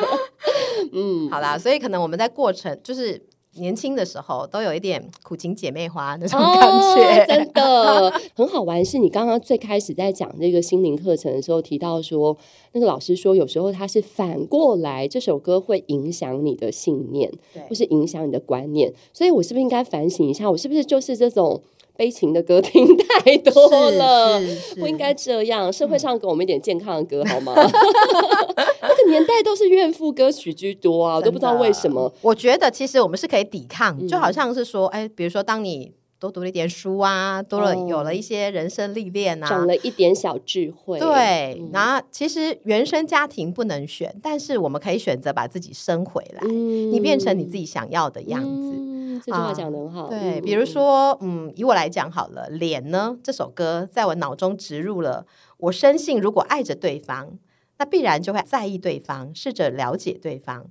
[0.92, 3.20] 嗯，好啦，所以可能我们在过程就是。
[3.54, 6.54] 年轻的时候都有一点苦情姐妹花那种感
[6.96, 8.82] 觉，哦、真的很好玩。
[8.84, 12.36] 是你刚刚最开始在讲这个心灵课程的时候提到说，
[12.72, 18.92] 那个老师说有时候他是反过来，这首歌会影响你的信念，对或是影响你的观念。
[19.12, 21.60] 所以我是不是应该反省一下，我是不是就是这种
[21.96, 23.52] 悲情的歌听太多
[23.90, 24.40] 了，
[24.76, 25.72] 不应该这样。
[25.72, 27.54] 社会上给我们一点健康的歌好吗？
[28.82, 32.12] 那个年代都是怨妇歌曲居多啊，我都不知道为什么。
[32.22, 35.92] 我觉得其实我们是可以抵抗，就好像是说，哎，比如说当你。
[36.22, 41.00] 多读了一点书啊，多了有了一些人生历练啊，长了一点小智慧。
[41.00, 48.46] 对，嗯、然后其实原生家庭不能选，但是我们可以选择把自己生回来，嗯、你变成你自己想要的样子。
[48.48, 50.04] 嗯、这句话讲得很好。
[50.04, 57.36] 啊、对，比如说，嗯，以我来讲好了，《脸》呢这首歌在我脑中植入了，我深信如果爱着对方，
[57.78, 60.66] 那必然就会在意对方，试着了解对方。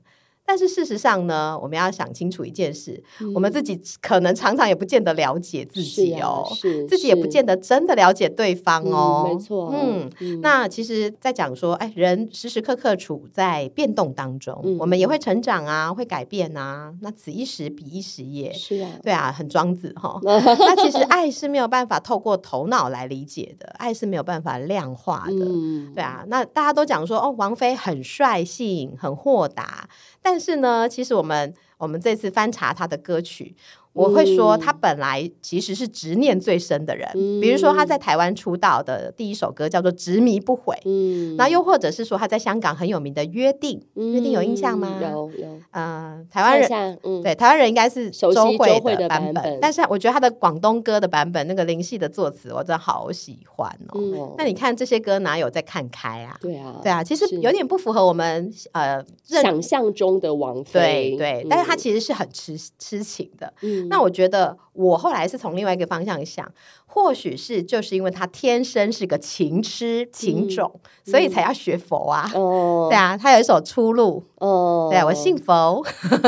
[0.52, 20.42] 但是事实上呢，我们要想清楚一件事，嗯、我们自己可能常常也不见得了解自己哦，是啊、是自己也不见得真的了解对方哦，嗯、没错、啊，嗯，嗯那其实，在讲说，哎，人时时刻刻处在变动当中，嗯、我们也会成长啊，会改变啊，那此一时彼一时也，是啊，对啊，很庄子哈、 哦。
[20.44, 26.26] 那其实爱是没有办法透过头脑来理解的，爱是没有办法量化的，嗯、对啊。
[26.28, 29.88] 那大家都讲说，哦，王菲很率性，很豁达。
[30.24, 33.56] 但是呢，其实我们我们这次翻查他的歌曲。
[33.94, 37.10] 我会说，他本来其实是执念最深的人。
[37.14, 40.76] 嗯、比如说，他在台湾出道的第一首歌叫做《执迷不悔》。
[40.86, 43.80] 嗯，那又或者是说，他在香港很有名的《约定》。
[43.96, 44.98] 嗯，约定有印象吗？
[45.02, 45.60] 有有。
[45.72, 49.34] 呃，台湾人，嗯、对台湾人应该是周蕙的版本。
[49.34, 54.00] 版本，但是我觉得他的广东歌的版本，那个林夕的作词，我真的好喜欢哦。
[54.00, 56.38] 嗯、那你看这些歌哪有在看开啊？
[56.42, 61.16] 对啊，对啊，其实有点不符合我们呃想象中的王菲。
[61.18, 63.52] 对但是他其实是很痴痴情的。
[63.62, 63.81] 嗯。
[63.90, 66.52] 那我觉得，我后来是从另外一个方向想。
[66.94, 70.70] 或许是就是因为他天生是个情痴情种，
[71.06, 72.30] 嗯、所以才要学佛啊。
[72.36, 74.22] 哦、对啊，他有一首《出路》。
[74.46, 75.54] 哦，对啊，我信佛，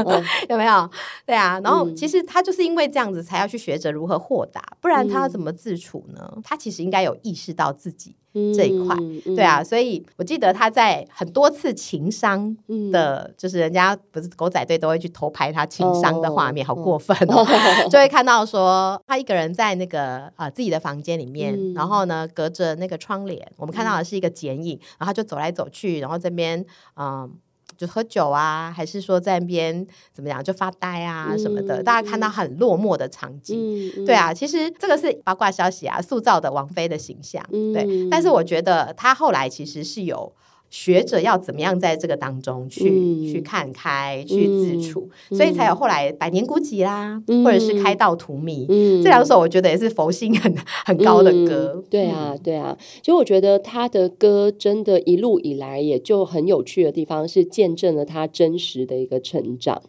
[0.05, 0.89] 哦、 有没有？
[1.25, 6.31] 对啊，然后其实他就是因为这样子才要去学着如何豁达，不然他要怎么自处呢？
[6.33, 8.15] 嗯、他其实应该有意识到自己
[8.55, 8.95] 这一块。
[9.35, 12.55] 对啊，所以我记得他在很多次情商
[12.89, 17.45] 的，嗯、就是人家不是狗仔队都会去偷拍他情商的画面，哦、好过分哦，哦
[17.91, 20.49] 就会看到说他一个人在那个啊。
[20.53, 26.63] 自己的房间里面，嗯、然后呢，隔着那个窗帘，我们看到的是一个剪影，嗯、然后他就走来走去，然后这边
[26.95, 27.27] 嗯，
[27.75, 33.91] 就喝酒啊，还是说在那边怎么样，就发呆啊、嗯、什么的，大家看到很落寞的场景。
[33.97, 37.43] 嗯、对啊，其实这个是八卦消息啊，塑造的王菲的形象。
[37.51, 40.31] 嗯、对，但是我觉得她后来其实是有。
[40.73, 50.51] 学者要怎么样在这个当中去、嗯、去看开、去自处，嗯、所以才有后来《百年孤寂》啦，嗯、或者是《开道荼蘼》嗯、这两首，我觉得也是佛性很
[50.83, 51.73] 很高的歌。
[51.75, 59.79] 嗯、对啊，对啊，其实我觉得他的歌真的，一路以来也就很有趣的地方，是见证了他真实的一个成长。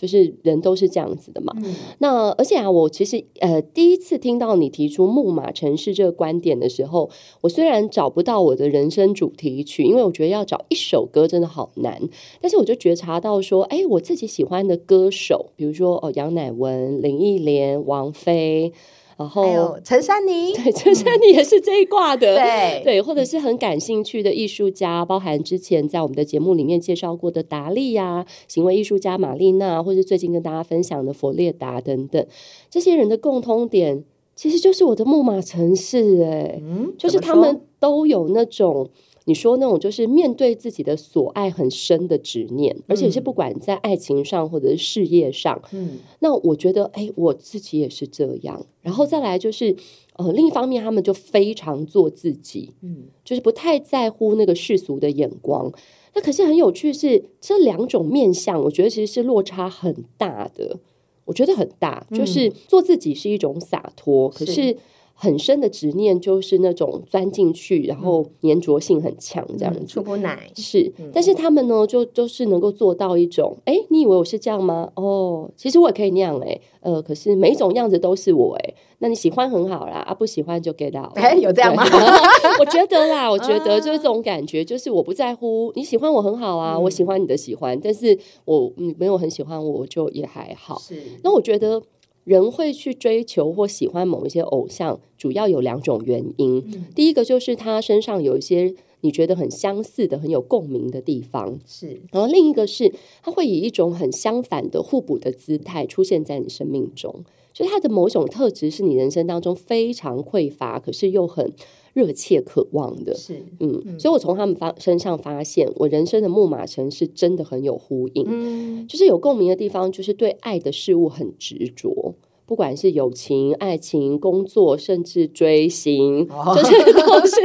[0.00, 1.52] 就是人都是这样子的嘛。
[1.58, 7.10] 嗯、那而且啊，我其实呃第一次听到你提出木马城市这个观点的时候，
[7.42, 12.00] 我虽然找不到我的人生主题曲，因为我觉得要找一首歌真的好难。
[12.40, 18.72] 但是我就觉察到说，哎，我自己喜欢的歌手，比如说哦杨乃文、林忆莲、王菲。
[19.20, 22.82] 然后陈珊妮， 对，陈珊妮也是这一挂的，嗯、对。
[22.84, 32.26] 对，或者是很感兴趣的艺术家，包含之前在我们的节目里面介绍过的达利呀，行为艺术家玛丽娜，或者最近跟大家分享的佛列达等等，
[32.70, 34.02] 这些人的共通点
[34.34, 38.88] 其实就是我的木马城市，哎，嗯，就是他们都有那种。
[39.30, 48.66] 你说那种就是面对自己的所爱很深的执念，而且是不管在爱情上或者是事业上，嗯，那我觉得，哎，我自己也是这样。
[48.82, 49.76] 然后再来就是，
[50.16, 55.72] 呃，另一方面，他们就非常做自己，嗯，就是不太在乎那个世俗的眼光。
[56.14, 60.80] 那可是很有趣是，这两种面相，我觉得其实是落差很大的。
[61.26, 64.76] 我觉得很大，就是做自己是一种洒脱，可是。
[65.22, 69.84] 很深的执念就是那种钻进去，然后粘着性很强，这样子。
[69.84, 74.90] 出不来是，但是他们呢，就都是能够做到一种，哎，你以为我是这样吗？
[74.96, 81.12] 哦，其实我也可以那样，哎，呃，可是每一种样子都是我，哎，那你喜欢很好啦，啊，不喜欢就 get out。
[81.18, 81.84] 哎，有这样吗？
[82.58, 90.78] 我觉得啦，我觉得就是这种感觉，就是我不在乎你喜欢我很好啊，我喜欢你的喜欢，但是我你没有很喜欢我，我就也还好。
[90.78, 91.82] 是，那我觉得。
[92.24, 96.62] 人会去追求或喜欢某一些偶像，主要有两种原因。
[96.66, 102.00] 嗯、第一个就是他身上有一些你觉得很相似的、很有共鸣的地方，是。
[102.12, 102.92] 然后另一个是
[103.22, 111.52] 他会以一种很相反的互补的姿态出现在你生命中，就他的某种特质是你人生当中非常匮乏，可是又很。
[111.92, 122.14] 热切渴望的，是嗯，嗯，所以我从他们发身上发现，我人生的木马城是真的很有呼应，嗯，就是有共鸣的地方，就是对爱的事物很执着。
[122.50, 127.36] 不管是友情、爱情、工作，甚至追星，哦、 就是都是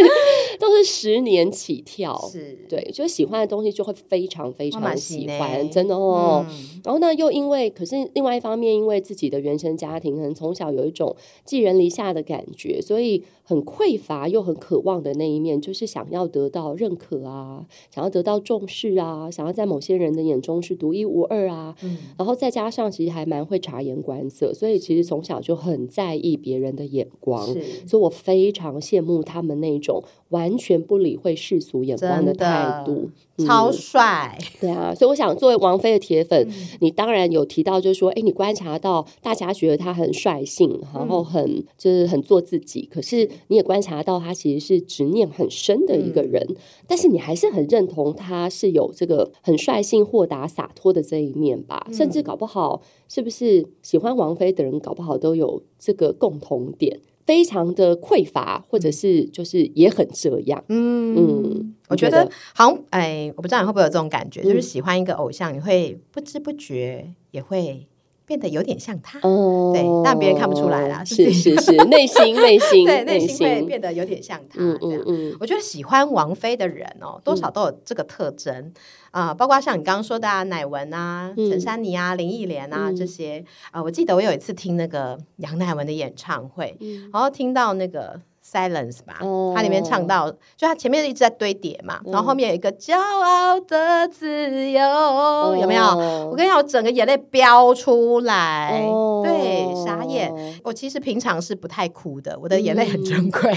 [0.59, 2.19] 都是十年起跳。
[2.31, 6.43] 是对，就喜欢的东西就会非常非常喜欢，真的哦。
[6.49, 21.75] 嗯、然后呢，又因为可是另外一方面，因为自己的原生家庭可能从小有一种寄人篱下的感觉，所以很匮乏又很渴望的那一面，就是想要得到认可啊，想要得到重视啊，想要在某些人的眼中是独一无二啊。
[21.83, 27.45] 嗯、然后再加上其实还蛮会察言观色，所以其实从小就很在意别人的眼光，
[27.87, 34.37] 所以我非常羡慕他们那种完全不理会世俗眼光的态度，嗯、超帅。
[34.59, 46.55] 对啊，所以我想作为王菲的铁粉，嗯、你当然有提到，就是说，哎，你观察到大家觉得他很率性，然后很、嗯、就是很做自己，可是你也观察到他其实是执念很深的一个人，嗯、
[46.87, 51.85] 但是你还是很认同他是有这个很率性、豁达、洒脱的这一面吧？
[51.87, 56.99] 嗯、甚至搞不好，是不是喜欢王菲的人，搞不好都有这个共同点。
[57.25, 60.63] 非常的匮乏，或者是就是也很这样。
[60.69, 67.87] 嗯嗯，我觉得好像哎，我不知道你会不会有这种感觉，嗯、就是喜欢一个偶像，你会不知不觉也会
[68.25, 69.19] 变得有点像他。
[69.21, 71.03] 哦、对，但别人看不出来啦。
[71.03, 74.55] 是是是， 内心内心对内心会变得有点像他。
[74.57, 78.53] 嗯嗯嗯，我觉得喜欢王菲的人哦，多少都有这个特征。
[78.55, 78.73] 嗯
[79.11, 88.19] 啊、呃，包括像你刚刚说的啊，乃文啊，陈、嗯、珊妮啊，林忆莲啊、嗯、这些啊、呃，我记得我有一次听那个杨乃文的演唱会，嗯、然后听到那个。
[88.45, 95.83] Silence 吧，哦、它里面唱到，就它前面一直在堆叠嘛，嗯、然后后面有一个骄傲的自由，哦、有没有？
[96.29, 100.31] 我跟你讲，我整个眼泪飙出来，哦、对，傻眼。
[100.63, 103.51] 我其实平常是不太哭的，我的眼泪很珍贵，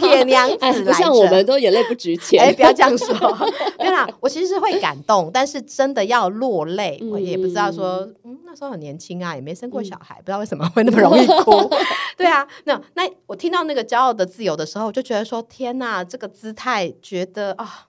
[0.00, 3.14] 铁、嗯、 娘子来着、哎、像我们都眼泪不值钱，哎，不要这样说。
[3.78, 11.70] 没有啦，我其实是会感动，但是真的要落泪，嗯、我也不知道说，嗯，那时候很年轻啊，也没生过小孩，嗯、不知道为什么会那么容易哭。
[12.18, 17.86] 对啊，那那我听到那个骄傲的自由的时候，我就觉得说天哪，这个姿态，觉得啊，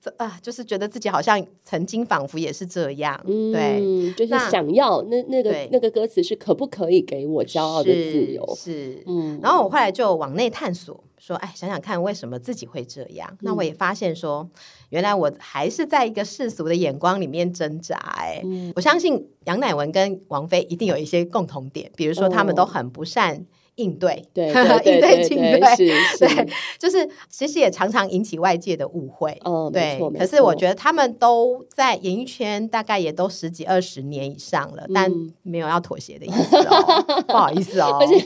[0.00, 8.54] 这啊，就是觉得自己好像曾经仿佛也是这样，嗯、对，就是想要那那，那个那个歌词是可不可以给我骄傲的自由？
[8.56, 13.26] 是，是嗯，然后我后来就往内探索，说，哎，想想看为什么自己会这样？
[13.32, 14.46] 嗯、那我也发现说，
[14.90, 17.96] 原来我还是在一个世俗的眼光里面挣扎。
[18.18, 23.46] 哎，嗯、我相信杨乃文跟王菲一定有一些共同点，比如说他们都很不善。
[23.76, 24.48] 应 对，对，
[24.84, 26.48] 应对进对，是， 对，
[26.78, 29.98] 就是其实也常常引起外界的误会，嗯，对。
[30.18, 35.10] 可是我觉得他们都在演艺圈，大概也都十几二十年以上了，但
[35.42, 37.98] 没有要妥协的意思哦，不好意思哦。
[38.00, 38.18] 而且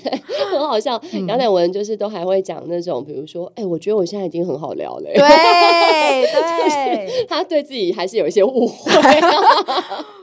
[0.51, 8.91] 很好笑，杨乃文就是都还会讲那种，比如说，哎，我觉得我现在已经很好聊了，对，对，他对自己还是有一些误会。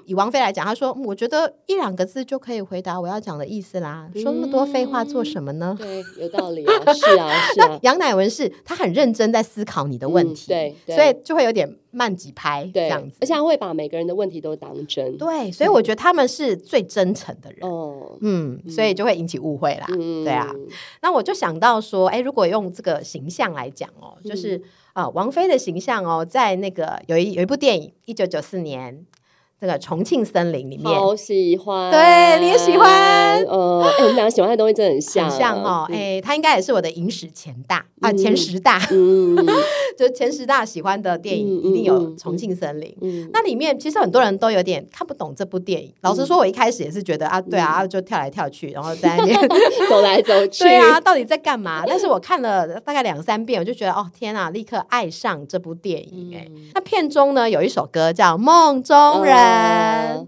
[0.06, 7.80] 以王菲来讲，她说：“我觉得一两个字就可以回答我要讲的意思啦，说那么多废话做什么呢？”对，有道理啊，是啊，是啊。
[7.84, 15.18] 杨乃文是他很认真在思考你的问题，对，所以就会有点慢几拍这样子，而且他会把每个人的问题都当真。
[15.18, 17.60] 对，所以我觉得他们是最真诚的人。
[17.62, 19.86] 哦，嗯，所以就会引起误会啦。
[19.88, 20.54] 对啊，
[21.02, 24.62] 那我就想到说，哎，如果用这个形象来讲哦，就是
[24.92, 29.06] 啊，王菲的形象哦，在那个有一有一部电影，一九九四年。
[29.60, 39.36] 这个重庆森林里面，好喜欢，对，你也喜欢，呃，哎，我们两个喜欢的东西真的很像，很像哦，哎，他应该也是我的影史前大啊，前十大，嗯，
[39.98, 42.96] 就前十大喜欢的电影一定有重庆森林。
[43.32, 45.94] 那里面其实很多人都有点看不懂这部电影。
[46.02, 49.40] 老实说，我一开始也是觉得啊，对啊，就跳来跳去，然后在那边
[49.90, 51.84] 走来走去，对啊，到底在干嘛？
[51.88, 56.36] 但是我看了大概两三遍，我就觉得哦，天啊，立刻爱上这部电影。
[56.36, 59.34] 哎，那片中呢有一首歌叫《梦中人》。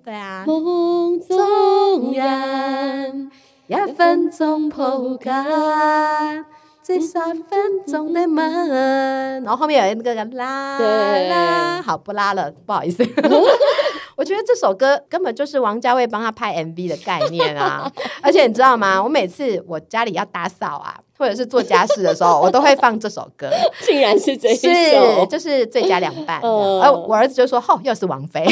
[0.03, 3.31] 对啊，梦中人，
[3.67, 5.31] 一分钟抱紧，
[6.87, 8.69] 这三分钟的梦。
[9.43, 13.03] 然后后面有那个啦啦，好不拉了，不好意思。
[14.15, 17.91] 我觉得这首歌根本就是王家卫帮他拍 MV 的概念啊！
[18.23, 19.03] 而且你知道吗？
[19.03, 23.49] 我每次我家里要打扫啊，或者是做家事的时候， 我都会放这首歌。
[23.81, 26.39] 竟然是这一首，是就是最佳凉拌。
[26.41, 28.43] 而我儿子就说：“哦，又是王菲。”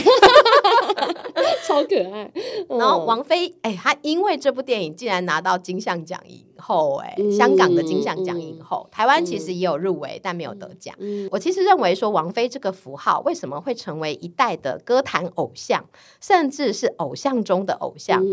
[1.68, 2.32] 超可爱，
[2.70, 10.96] 然后王菲，哎、欸，她因为这部电影竟然拿到金像奖影后，哎，香港的金像奖影后，台湾其实也有入围，但没有得奖。
[11.32, 15.84] 我其实认为说，王菲这个符号为什么会成为一代的歌坛偶像，
[16.22, 18.24] 甚至是偶像中的偶像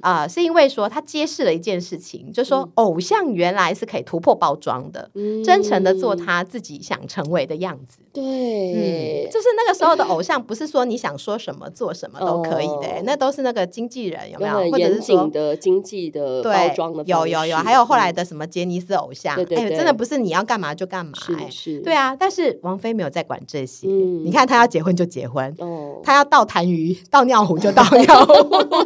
[0.00, 0.26] 啊？
[0.28, 5.10] 是因为说她揭示了一件事情，就是说偶像原来是可以突破包装的，
[5.44, 7.98] 真诚的做他自己想成为的样子。
[8.12, 14.68] 对，就是那个时候的偶像，不是说你想说什么做什么都可以的、欸，哦、那都是那个经纪人有没有？
[14.72, 21.76] 或者是说的经济的包装的有有有，还有后来的什么杰尼斯偶像，哎、嗯欸，真的不是你要干嘛就干嘛、欸，是。
[21.76, 22.16] 是，对啊。
[22.18, 28.32] 但是王菲没有在管这些，嗯、你看她要结婚就结婚，哦、她要倒痰盂倒尿壶就倒尿壶，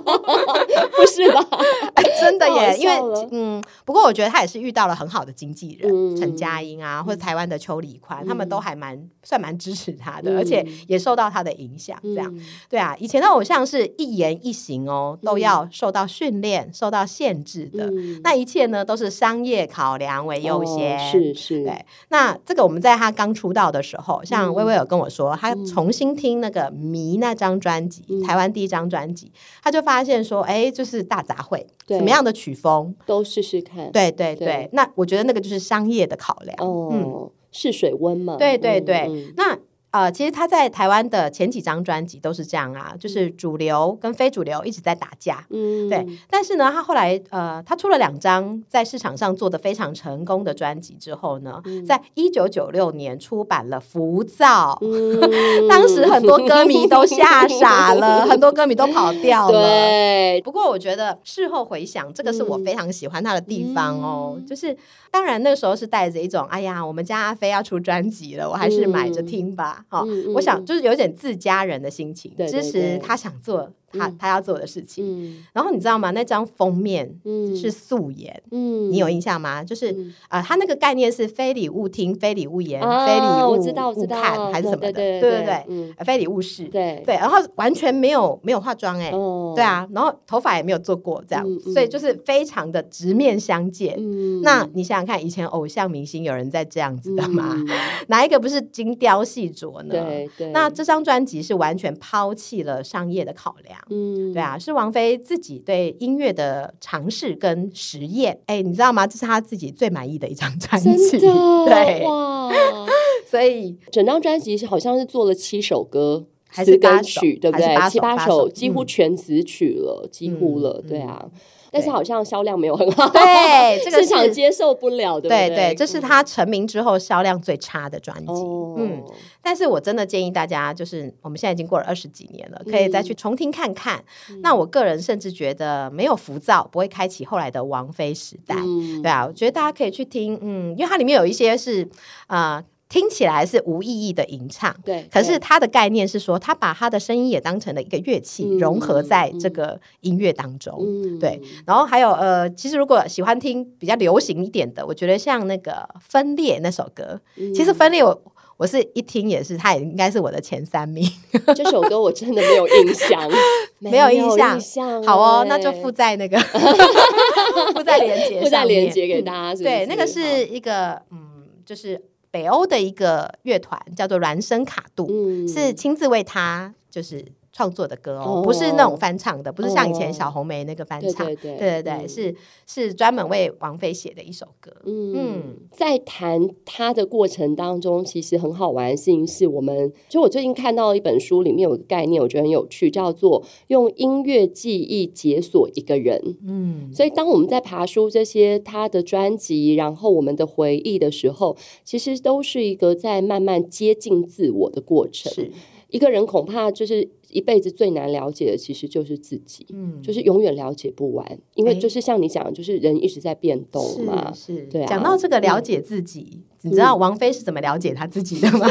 [0.97, 1.47] 不是吧？
[1.95, 12.97] 欸、 真的耶，因为嗯，不过我觉得他也是遇到了很好的经纪人，陈佳英啊，或者台湾的邱礼宽，嗯、他们都还蛮算蛮支持他的，嗯、而且也受到他的影响，这样、嗯、对啊。
[12.99, 21.65] 以前的偶像是一言一行哦，都要受到训练、受到限制的，嗯、那一切呢都是商业考量为优先，哦、是是。
[21.65, 33.93] 对，那这个我们在他刚出道的时候，像薇薇有跟我说，嗯、他重新听那个《迷》那张专辑，嗯、台湾第一张专辑，他就发现说，哎，就是大杂烩，对什么样的曲风都试试看。
[33.93, 38.37] 对对对，对那我觉得那个就是商业的考量，哦、嗯，试水温嘛。
[38.37, 39.57] 对对对，嗯、那。
[39.93, 46.07] 呃，其实他在台湾的前几张专辑都是这样啊，就是主流跟非主流一直在打架，嗯，对。
[46.31, 59.61] 但是呢，他后来呃，他出了两张在市场上做的非常成功的专辑之后呢，嗯、在一九九六年出版了《浮躁》，嗯、当时很多歌迷都吓傻了，很多歌迷都跑 掉了。
[59.61, 60.41] 对。
[60.43, 64.75] 不过我觉得事后回想，这个是我非常喜欢他的地方哦，嗯、就是
[65.11, 69.82] 当然那个时候是带着一种，哎呀，我们家阿飞要出专辑了，我还是买着听吧。
[69.89, 70.05] 好，
[70.35, 73.73] 我想就是有点自家人的心情，支持他想做。
[73.93, 76.11] 他他要做的事情，然后你知道吗？
[76.13, 77.15] 那张封面
[77.57, 79.63] 是素颜，嗯，你有印象吗？
[79.63, 79.95] 就是
[80.29, 84.93] 啊，他那个概念是非礼勿听、非礼勿言、非礼勿勿看，还是什么的？
[84.93, 87.15] 对对对，非礼勿视，对对。
[87.17, 89.11] 然后完全没有没有化妆，哎，
[89.55, 93.97] 对啊，然后头发也没有做过，这样，所以就是非常的直面相见。
[94.43, 97.57] 那你想想看，以前偶像明星有人在这样子的吗？
[98.09, 99.91] 哪一个不是精雕细琢呢？
[99.91, 100.51] 对对。
[100.51, 103.79] 那这张专辑是完全抛弃了商业的考量。
[103.91, 108.39] 嗯，对啊，是王菲自己对音乐的尝试跟实验。
[108.47, 109.07] 哎，你知道吗？
[109.07, 112.51] 这是她自己最满意的一张专辑，对哇。
[113.29, 117.91] 所以整张专辑是好像是做了七首歌，还是歌曲，对不对？
[117.91, 121.31] 七八首，几乎全词曲了，几乎了，对啊。
[121.73, 125.49] 但是好像销量没有很好，对， 这个市场接受不了，对不对？
[125.49, 128.33] 对对，这是他成名之后销量最差的专辑。
[128.77, 129.03] 嗯，
[129.43, 134.05] 但是我真的建议大家，就是我们现在已经过了二十几年了，可以再去重听看看。
[134.43, 138.55] 那我个人甚至觉得没有浮躁，不会开启后来的王菲时代。
[139.03, 141.89] 对啊，我觉得大家可以去听，嗯，因为它里面有一些是
[142.27, 142.63] 啊。
[142.93, 145.09] 听起来是无意义的吟唱，对。
[145.11, 150.79] 可是他的概念是说，他把他的声音也当成了一个乐器，融合在这个音乐当中，
[151.19, 151.41] 对。
[151.67, 155.73] 然后还有呃，其实如果喜欢听比较流行一点的，我觉得像那个
[156.07, 157.19] 《分裂》那首歌，
[157.55, 158.23] 其实《分裂》我
[158.59, 161.11] 我是一听也是，他也应该是我的前三名。
[161.57, 163.27] 这首歌我真的没有印象，
[163.81, 165.03] 没有印象。
[165.03, 166.39] 好哦，那就附在那个
[167.73, 169.63] 附在连接，附在连接给大家。
[169.63, 171.19] 对，那个是一个嗯，
[171.65, 171.99] 就是。
[172.33, 182.35] 北欧的一个乐团叫做孪生卡杜，嗯、是亲自为他就是创作的歌哦，哦不是那种翻唱的，不是像以前小红梅那个翻唱，对对对，是
[182.67, 184.73] 是专门为王菲写的一首歌。
[184.85, 196.37] 嗯，嗯在谈他的过程当中，其实很好玩的事情是我们，就我最近看到一本书，里面有个概念，我觉得很有趣，叫做用音乐记忆解锁一个人。
[196.47, 205.31] 嗯，所以当我们在爬书这些他的专辑，然后我们的回忆的时候，其实都是一个在慢慢接近自我的过程。
[205.33, 205.53] 是。
[205.89, 214.87] 一个人恐怕就是一辈子最难了解的，其实就是自己，嗯，就是永远了解不完，因为就是像你讲，就是人一直在变动嘛，是，是对啊。
[214.87, 218.69] 讲到这个了解自己，嗯、你知道王菲是怎么了解她自己的吗？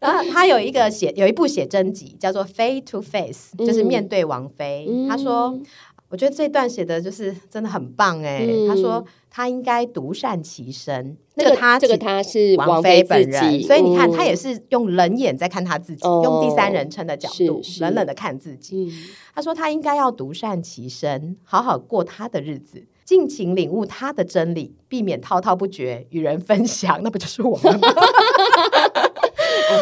[0.00, 4.88] 然 后她有一个写有一部写真集，叫做《Face to Face》，就是面对王菲。
[5.08, 5.60] 她、嗯、说。
[6.08, 8.46] 我觉得这段写的就是真的很棒哎！
[8.68, 9.02] 他说
[9.34, 18.92] 他应该独善其身，那个他，这个他是王菲本人，所以你看他也是用冷眼在看他自己，用第三人称的角度冷冷的看自己。
[19.34, 27.88] 他说他应该要独善其身，好好过他的日子，尽情领悟他的真理，避免滔滔不绝与人分享，那不就是我们吗？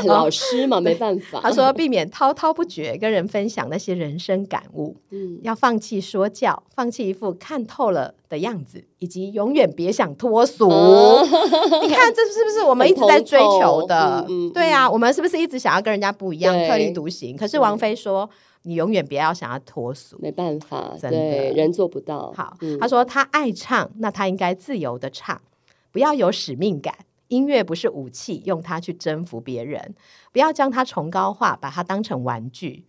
[0.06, 1.40] 老师嘛，没办法。
[1.40, 10.66] 他说：“避免滔滔不绝跟人分享那些人生感悟，嗯，要放弃说教，放弃一副看透了的样子，以及永远别想脱俗。
[11.82, 14.26] 你看，这是不是我们一直在追求的？
[14.54, 17.36] 对啊，我们是不是一直想要跟人家不一样，特立独行？
[17.36, 18.28] 可是王菲说，
[18.62, 22.32] 你永远不要想要脱俗，没办法，真的人做不到。
[22.36, 25.40] 好，他说他爱唱，那他应该自由的唱，
[25.92, 26.94] 不要有使命感。”
[27.30, 29.94] 音乐不是武器，用它去征服别人。
[30.30, 32.84] 不要将它崇高化，把它当成玩具。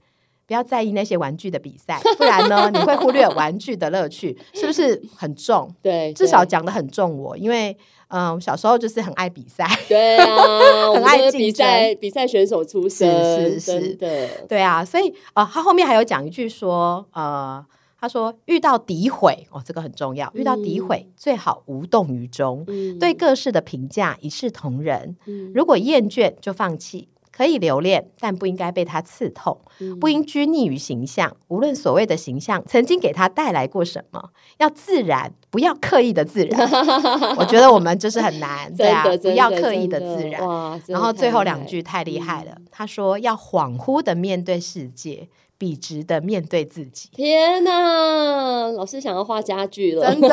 [0.48, 5.74] 不要在意那些玩具的比赛，不然呢， 你会忽略玩具的乐趣，是不是很重？
[5.82, 7.72] 对，至少讲的很重我，因为
[8.10, 10.36] 嗯、呃，小时候就是很爱比赛，对啊，
[10.94, 17.66] 很爱比赛，比赛选手出身，是是是的，对啊，所以啊、呃，他后面还有讲一句说，呃，
[18.02, 27.08] 他说遇到诋毁哦，这个很重要，遇到诋毁、嗯、最好无动于衷，嗯、对各式的评价一视同仁，嗯、如果厌倦就放弃。
[27.34, 31.34] 可以留恋，但不应该被他刺痛，嗯、不应拘泥于形象。
[31.48, 36.70] 无论所谓的形象曾经给他带来过什么，要自然，不要刻意的自然。
[37.40, 40.42] 我觉得我们就是很难， 对啊，不要刻意的自然。
[40.88, 45.30] 然后最后两句太厉害了，嗯、他说要恍惚的面对世界。
[45.62, 47.08] 笔直的面对自己。
[47.14, 50.28] 天哪，老师想要画家具了，真的。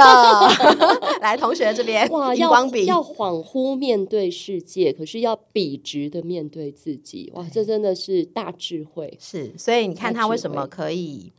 [1.20, 2.50] 来，同学这边，哇，要
[2.86, 7.30] 要恍惚面对世界，可是要笔直的面对自己。
[7.34, 9.18] 哇，这真的是大智慧。
[9.20, 11.30] 是，所以你看他为什么可以？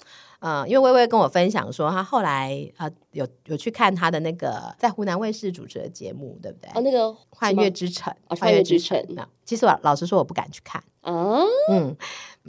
[0.42, 6.70] 嗯、呃，因为微微跟我分享说，他后来啊、呃、有有去看他的那个在湖南卫视主持的节目，对不对？
[6.76, 11.42] 哦，那个《幻乐之城》啊，《幻乐之城》那其实我老实说，我不敢去看啊。
[11.72, 11.98] 嗯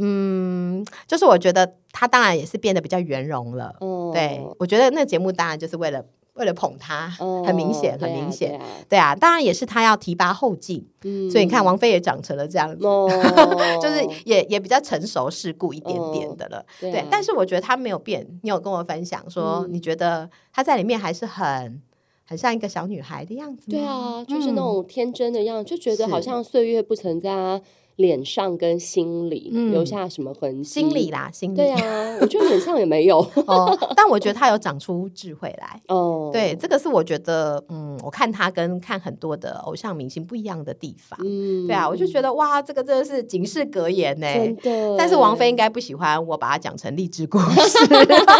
[0.00, 3.74] 嗯，就是我觉得他当然也是变得比较圆融了。
[3.80, 6.04] 嗯、对，我觉得那节目当然就是为了。
[6.34, 13.10] 为了捧他，哦、很明显，很明显，对啊，当然也是他要提拔后进，嗯、所以你看王菲也长成了这样子，哦、
[13.82, 17.04] 就是也也比较成熟世故一点点的了，哦、对。
[17.10, 21.82] 但是我觉得他没有变，你有跟我分享说，嗯、你觉得他在里面还是很
[22.24, 23.78] 很像一个小女孩的样子吗？
[23.78, 27.60] 对啊，就是那种天真的样子，嗯、就觉得好像岁月不曾在。
[28.00, 30.80] 脸上跟心里留下什么痕迹？
[30.80, 31.56] 心里啦，心里。
[31.56, 36.30] 对啊，我觉得脸上也没有 哦，但我觉得他有长出智慧来哦。
[36.32, 41.18] 对，这个是我觉得，嗯，我看他跟看很多的偶像明星不一样的地方。
[41.22, 44.26] 嗯，对啊，我就觉得哇，这个真的是警示格言呢。
[44.32, 44.96] 真的。
[44.96, 47.86] 但是王菲应该不喜欢我把它讲成励志故事。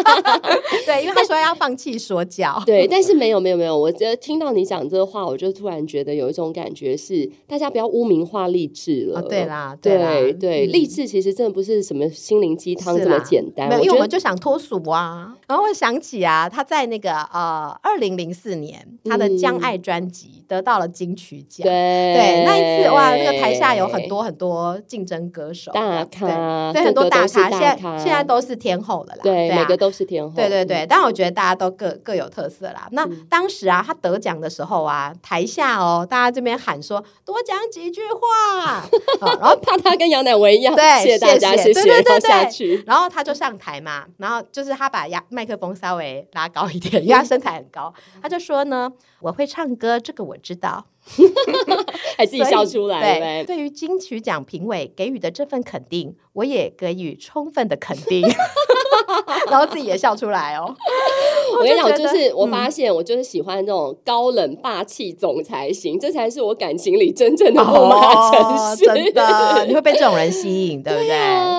[0.86, 2.60] 对，因为他说要放弃说教。
[2.64, 9.20] 对，但是没有没有没有，我觉得听到你讲这个话，我就突然觉得有一种感觉是，大家不要污名化励志了。
[9.20, 9.49] 对。
[9.80, 13.68] 对对，励志其实真的不是什么心灵鸡汤这么简单。
[13.68, 15.34] 没有，因为我们就想脱俗啊。
[15.46, 21.64] 然后我想起啊，他在那个呃二零零四年，他的《将爱》专辑得到了金曲奖。
[21.64, 29.20] 对，那一次哇，那个台下有很多很多竞争歌手，大咖，对，很多大咖，现在现在都是天后了啦。
[29.22, 30.34] 对，每个都是天后。
[30.36, 32.88] 对对对，但我觉得大家都各各有特色啦。
[32.92, 38.84] 那当时啊，他得奖的时候啊，台下哦，大家这边喊说多讲几句话。
[39.40, 42.84] 然后怕他跟杨乃文一样，对，谢谢大家，谢谢，对对对对。
[42.86, 47.92] 然后他就上台嘛，然后就是他把麦麦克风稍微拉高一点，因为他身材很高。
[48.20, 50.84] 他就说呢，我会唱歌，这个我知道，
[52.16, 53.18] 还自己笑出来。
[53.18, 58.26] 对，对于金曲奖评委给予的这份肯定，我也给予充分的肯定。
[59.50, 60.72] 然后自己也笑出来哦。
[61.58, 68.84] 我跟你讲，就是我发现，我就是喜欢这种高冷霸气总裁型，这才是我感情里真正的木马程序。
[68.84, 71.08] 真的，你会被这种人吸引，对不对？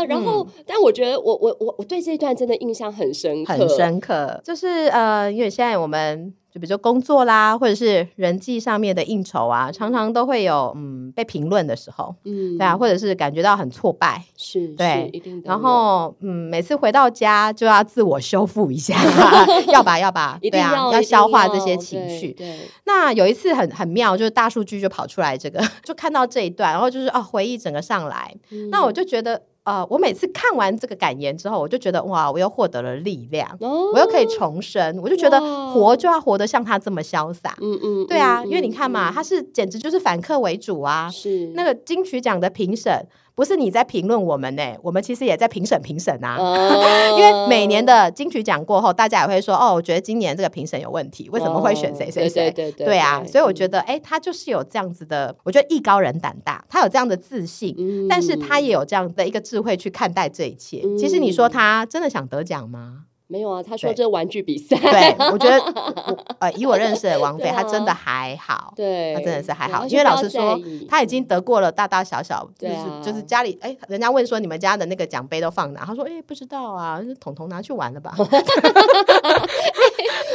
[0.07, 4.39] 然后，但我觉得，我我我我对这一段真的印象很深刻，很深刻。
[4.43, 6.33] 就是呃，因为现在我们。
[6.51, 15.41] 就比如说工作啦，或者是人际上面的应酬啊，常常都会有嗯被评论的时候，嗯，对啊，或者是感觉到很挫败，是，对，一定。
[15.45, 18.95] 然后嗯，每次回到家就要自我修复一下，
[19.71, 22.33] 要吧要吧，对啊，要消化这些情绪。
[22.33, 28.35] 对，那有一次很很妙，就是大数据就跑出来这个， 就看到这一段，然后就是哦回忆整个上来，
[28.69, 29.41] 那我就觉得。
[29.63, 35.39] 呃，我每次看完这个感言之后，我就觉得哇，我又获得了力量，哦、我又可以重生，我就觉得
[35.71, 37.55] 活就要活得像他这么潇洒。
[37.61, 41.09] 嗯嗯，对啊，嗯、因为你看嘛，嗯、他是简直就是反客为主啊。
[41.11, 43.07] 是那个金曲奖的评审。
[43.41, 46.37] 不是你在评论我们呢、欸，我们其实也在评审评审啊。
[46.37, 52.51] Uh, 因为每年的金曲奖过后，大家也会说哦，我觉得今年这个评审有问题，为什么会选谁谁谁？
[52.51, 60.81] 对对对，对啊，所以我觉得哎、欸，他就是有这样子的，我觉得艺高人胆大，他有这样的自信，嗯、但是他也有这样的一个智慧去看待这一切。
[60.83, 63.05] 嗯、其实你说他真的想得奖吗？
[63.31, 64.75] 没有啊，他说这是玩具比赛。
[64.77, 65.57] 对，我觉得
[66.39, 69.85] 呃，以我认识的王菲，她真的还好，对，她真的是还好。
[69.87, 70.59] 因为老实说，
[70.89, 75.85] 她已经得过了大大小小，就是就是家里哎，人家问说你们家的那个奖杯都放哪？
[75.85, 78.13] 她说哎，不知道啊，是彤彤拿去玩了吧？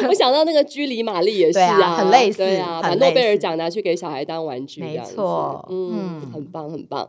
[0.09, 7.07] 我想到那个居里玛丽也是啊，啊很类似，对啊，把诺贝尔奖拿去给小孩当玩具，没错，嗯，嗯很棒，很棒。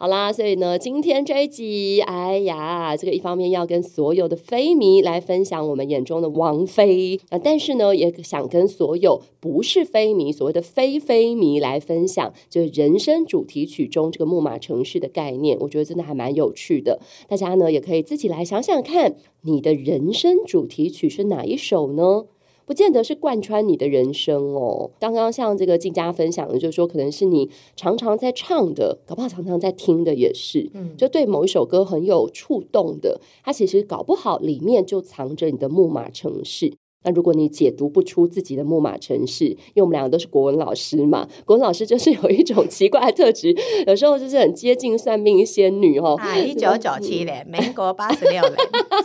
[0.00, 17.00] 好啦，所以呢，今天这一集，哎呀，这个一方面要跟所有的飞迷来分享我们眼中的王菲啊，但是呢，也想跟所有不是飞迷，所谓的非飞迷来分享，就是人生主题曲中这个木马城市的概念，我觉得真的还蛮有趣的。
[17.26, 22.26] 大家呢也可以自己来想想看，你的人生主题曲是哪一首呢？
[22.68, 24.90] 不见得是贯穿你的人生哦。
[25.00, 30.70] 刚刚像这个静佳分享的，就是说可能是你常常在唱的，搞不好常常在听的也是。
[30.74, 36.74] 嗯，就对某一首歌很有触动的，它其实搞不好里面就藏着你的木马程式。
[37.04, 43.54] 那如果你解读不出自己的木马城市，因为我们两个都是国文老师嘛，国文老师就是有一种奇怪的特质，
[43.86, 46.16] 有时候就是很接近算命仙女哦。
[46.18, 48.52] 啊，一九九七年，民国八十六年，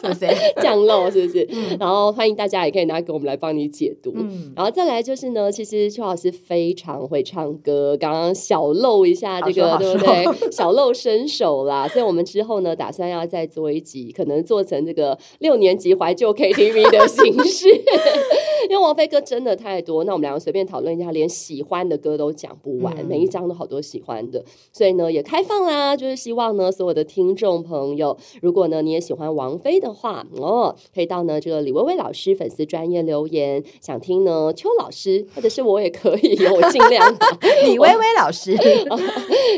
[0.02, 0.28] 是不是
[0.62, 1.10] 降漏？
[1.12, 1.48] 是不是？
[1.54, 4.12] 嗯、然后欢迎大家也可以拿给我们来帮你解读。
[4.16, 10.52] 嗯、然后再来就是呢，其实邱老师非常会唱歌，刚刚小露一下这个，对不对？
[10.52, 17.84] 小露身手啦，所以我们之后呢，打算要再做一集，可能做成这个六年级怀旧 KTV 的形式。
[18.70, 37.14] 因为王菲歌真的太多，那我们两个随便讨论一下，连喜欢的歌都讲不完，嗯、每一张都好多喜欢的，所以呢也开放啦，就是希望呢所有的听众朋友，如果呢你也喜欢王菲的话，哦，可以到呢这个李薇薇老师粉丝专业留言，想听呢邱老师或者是我也可以，我尽量
[37.68, 38.58] 李薇薇老师，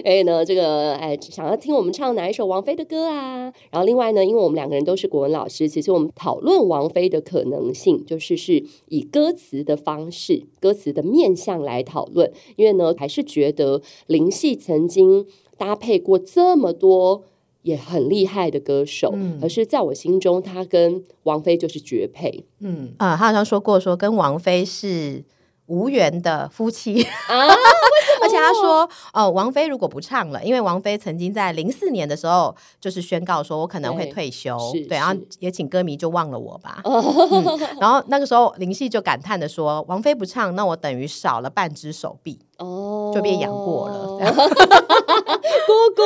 [0.04, 3.54] 哎呢这个哎想要听我们唱哪一首王菲的歌啊？
[3.70, 8.15] 然后另外呢，因为我们两个人都是国文老师，其实我们讨论王菲的可能性就。
[8.16, 15.26] 就是是以歌词的方式、歌词的面向来讨论，因为呢，还是觉得林夕曾经
[15.58, 17.24] 搭配过这么多
[17.64, 22.46] 也很厉害的歌手，嗯，可是在我心中，他跟王菲就是绝配。
[22.60, 25.26] 嗯啊，他好像说过，说跟王菲是。
[25.68, 27.48] 无缘的夫妻啊，
[28.22, 34.58] 而且他说，哦，王菲如果不唱了，因为王菲曾经在零四年的时候就是宣告说，我可能会退休，
[34.88, 36.82] 对，然后也请歌迷就忘了我吧。
[36.86, 42.40] 嗯、然后那个时候林夕就感叹的说，王菲不唱，那我等于少了半只手臂。
[42.58, 44.18] 哦，就变杨过了，
[45.68, 46.02] 姑姑，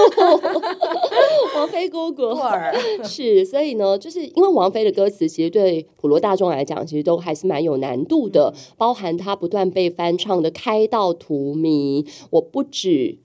[1.56, 2.24] 王菲姑姑。
[3.04, 13.20] 是，所以呢，就是因为王菲的歌词其实对普罗大众来讲，其实都还是蛮有难度的，包含她不断被翻唱的《开到荼蘼》，我不止。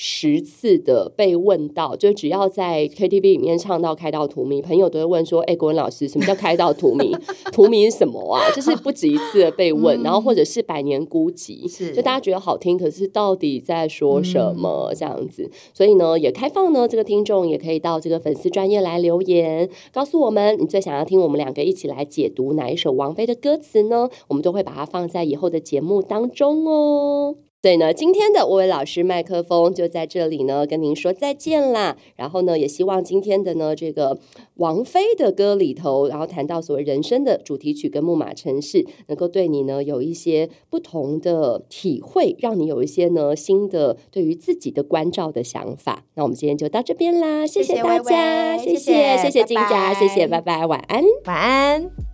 [0.00, 7.12] 十次的被问到，就只要在 KTV 里面唱到开到荼蘼，朋友都会问说：“哎、欸，国文老师，什么叫开到荼蘼？
[7.50, 15.50] 荼蘼是什么啊？”就是不止一次的被问， 嗯、然后或者是百年孤寂，是就大家觉得好听，可是到底在说什么这样子？
[15.74, 24.08] 所以呢，也开放呢，这个听众也可以到这个粉丝专业来留言，告诉我们你最想要听我们两个一起来解读哪一首王菲的歌词呢？
[24.28, 27.34] 我们都会把它放在以后的节目当中哦。
[27.60, 31.96] 所以呢，今天的五位老师麦克风就在这里呢，跟您说再见啦。
[32.14, 34.16] 然后呢，也希望今天的呢这个
[34.54, 46.04] 王菲的歌里头，然后谈到所谓人生的主题曲跟木马城市，能够对你呢有一些不同的体会，让你有一些呢新的对于自己的关照的想法。
[46.14, 52.07] 那我们今天就到这边啦，谢谢大家，谢谢谢谢金佳，谢谢，拜拜，晚安，晚安。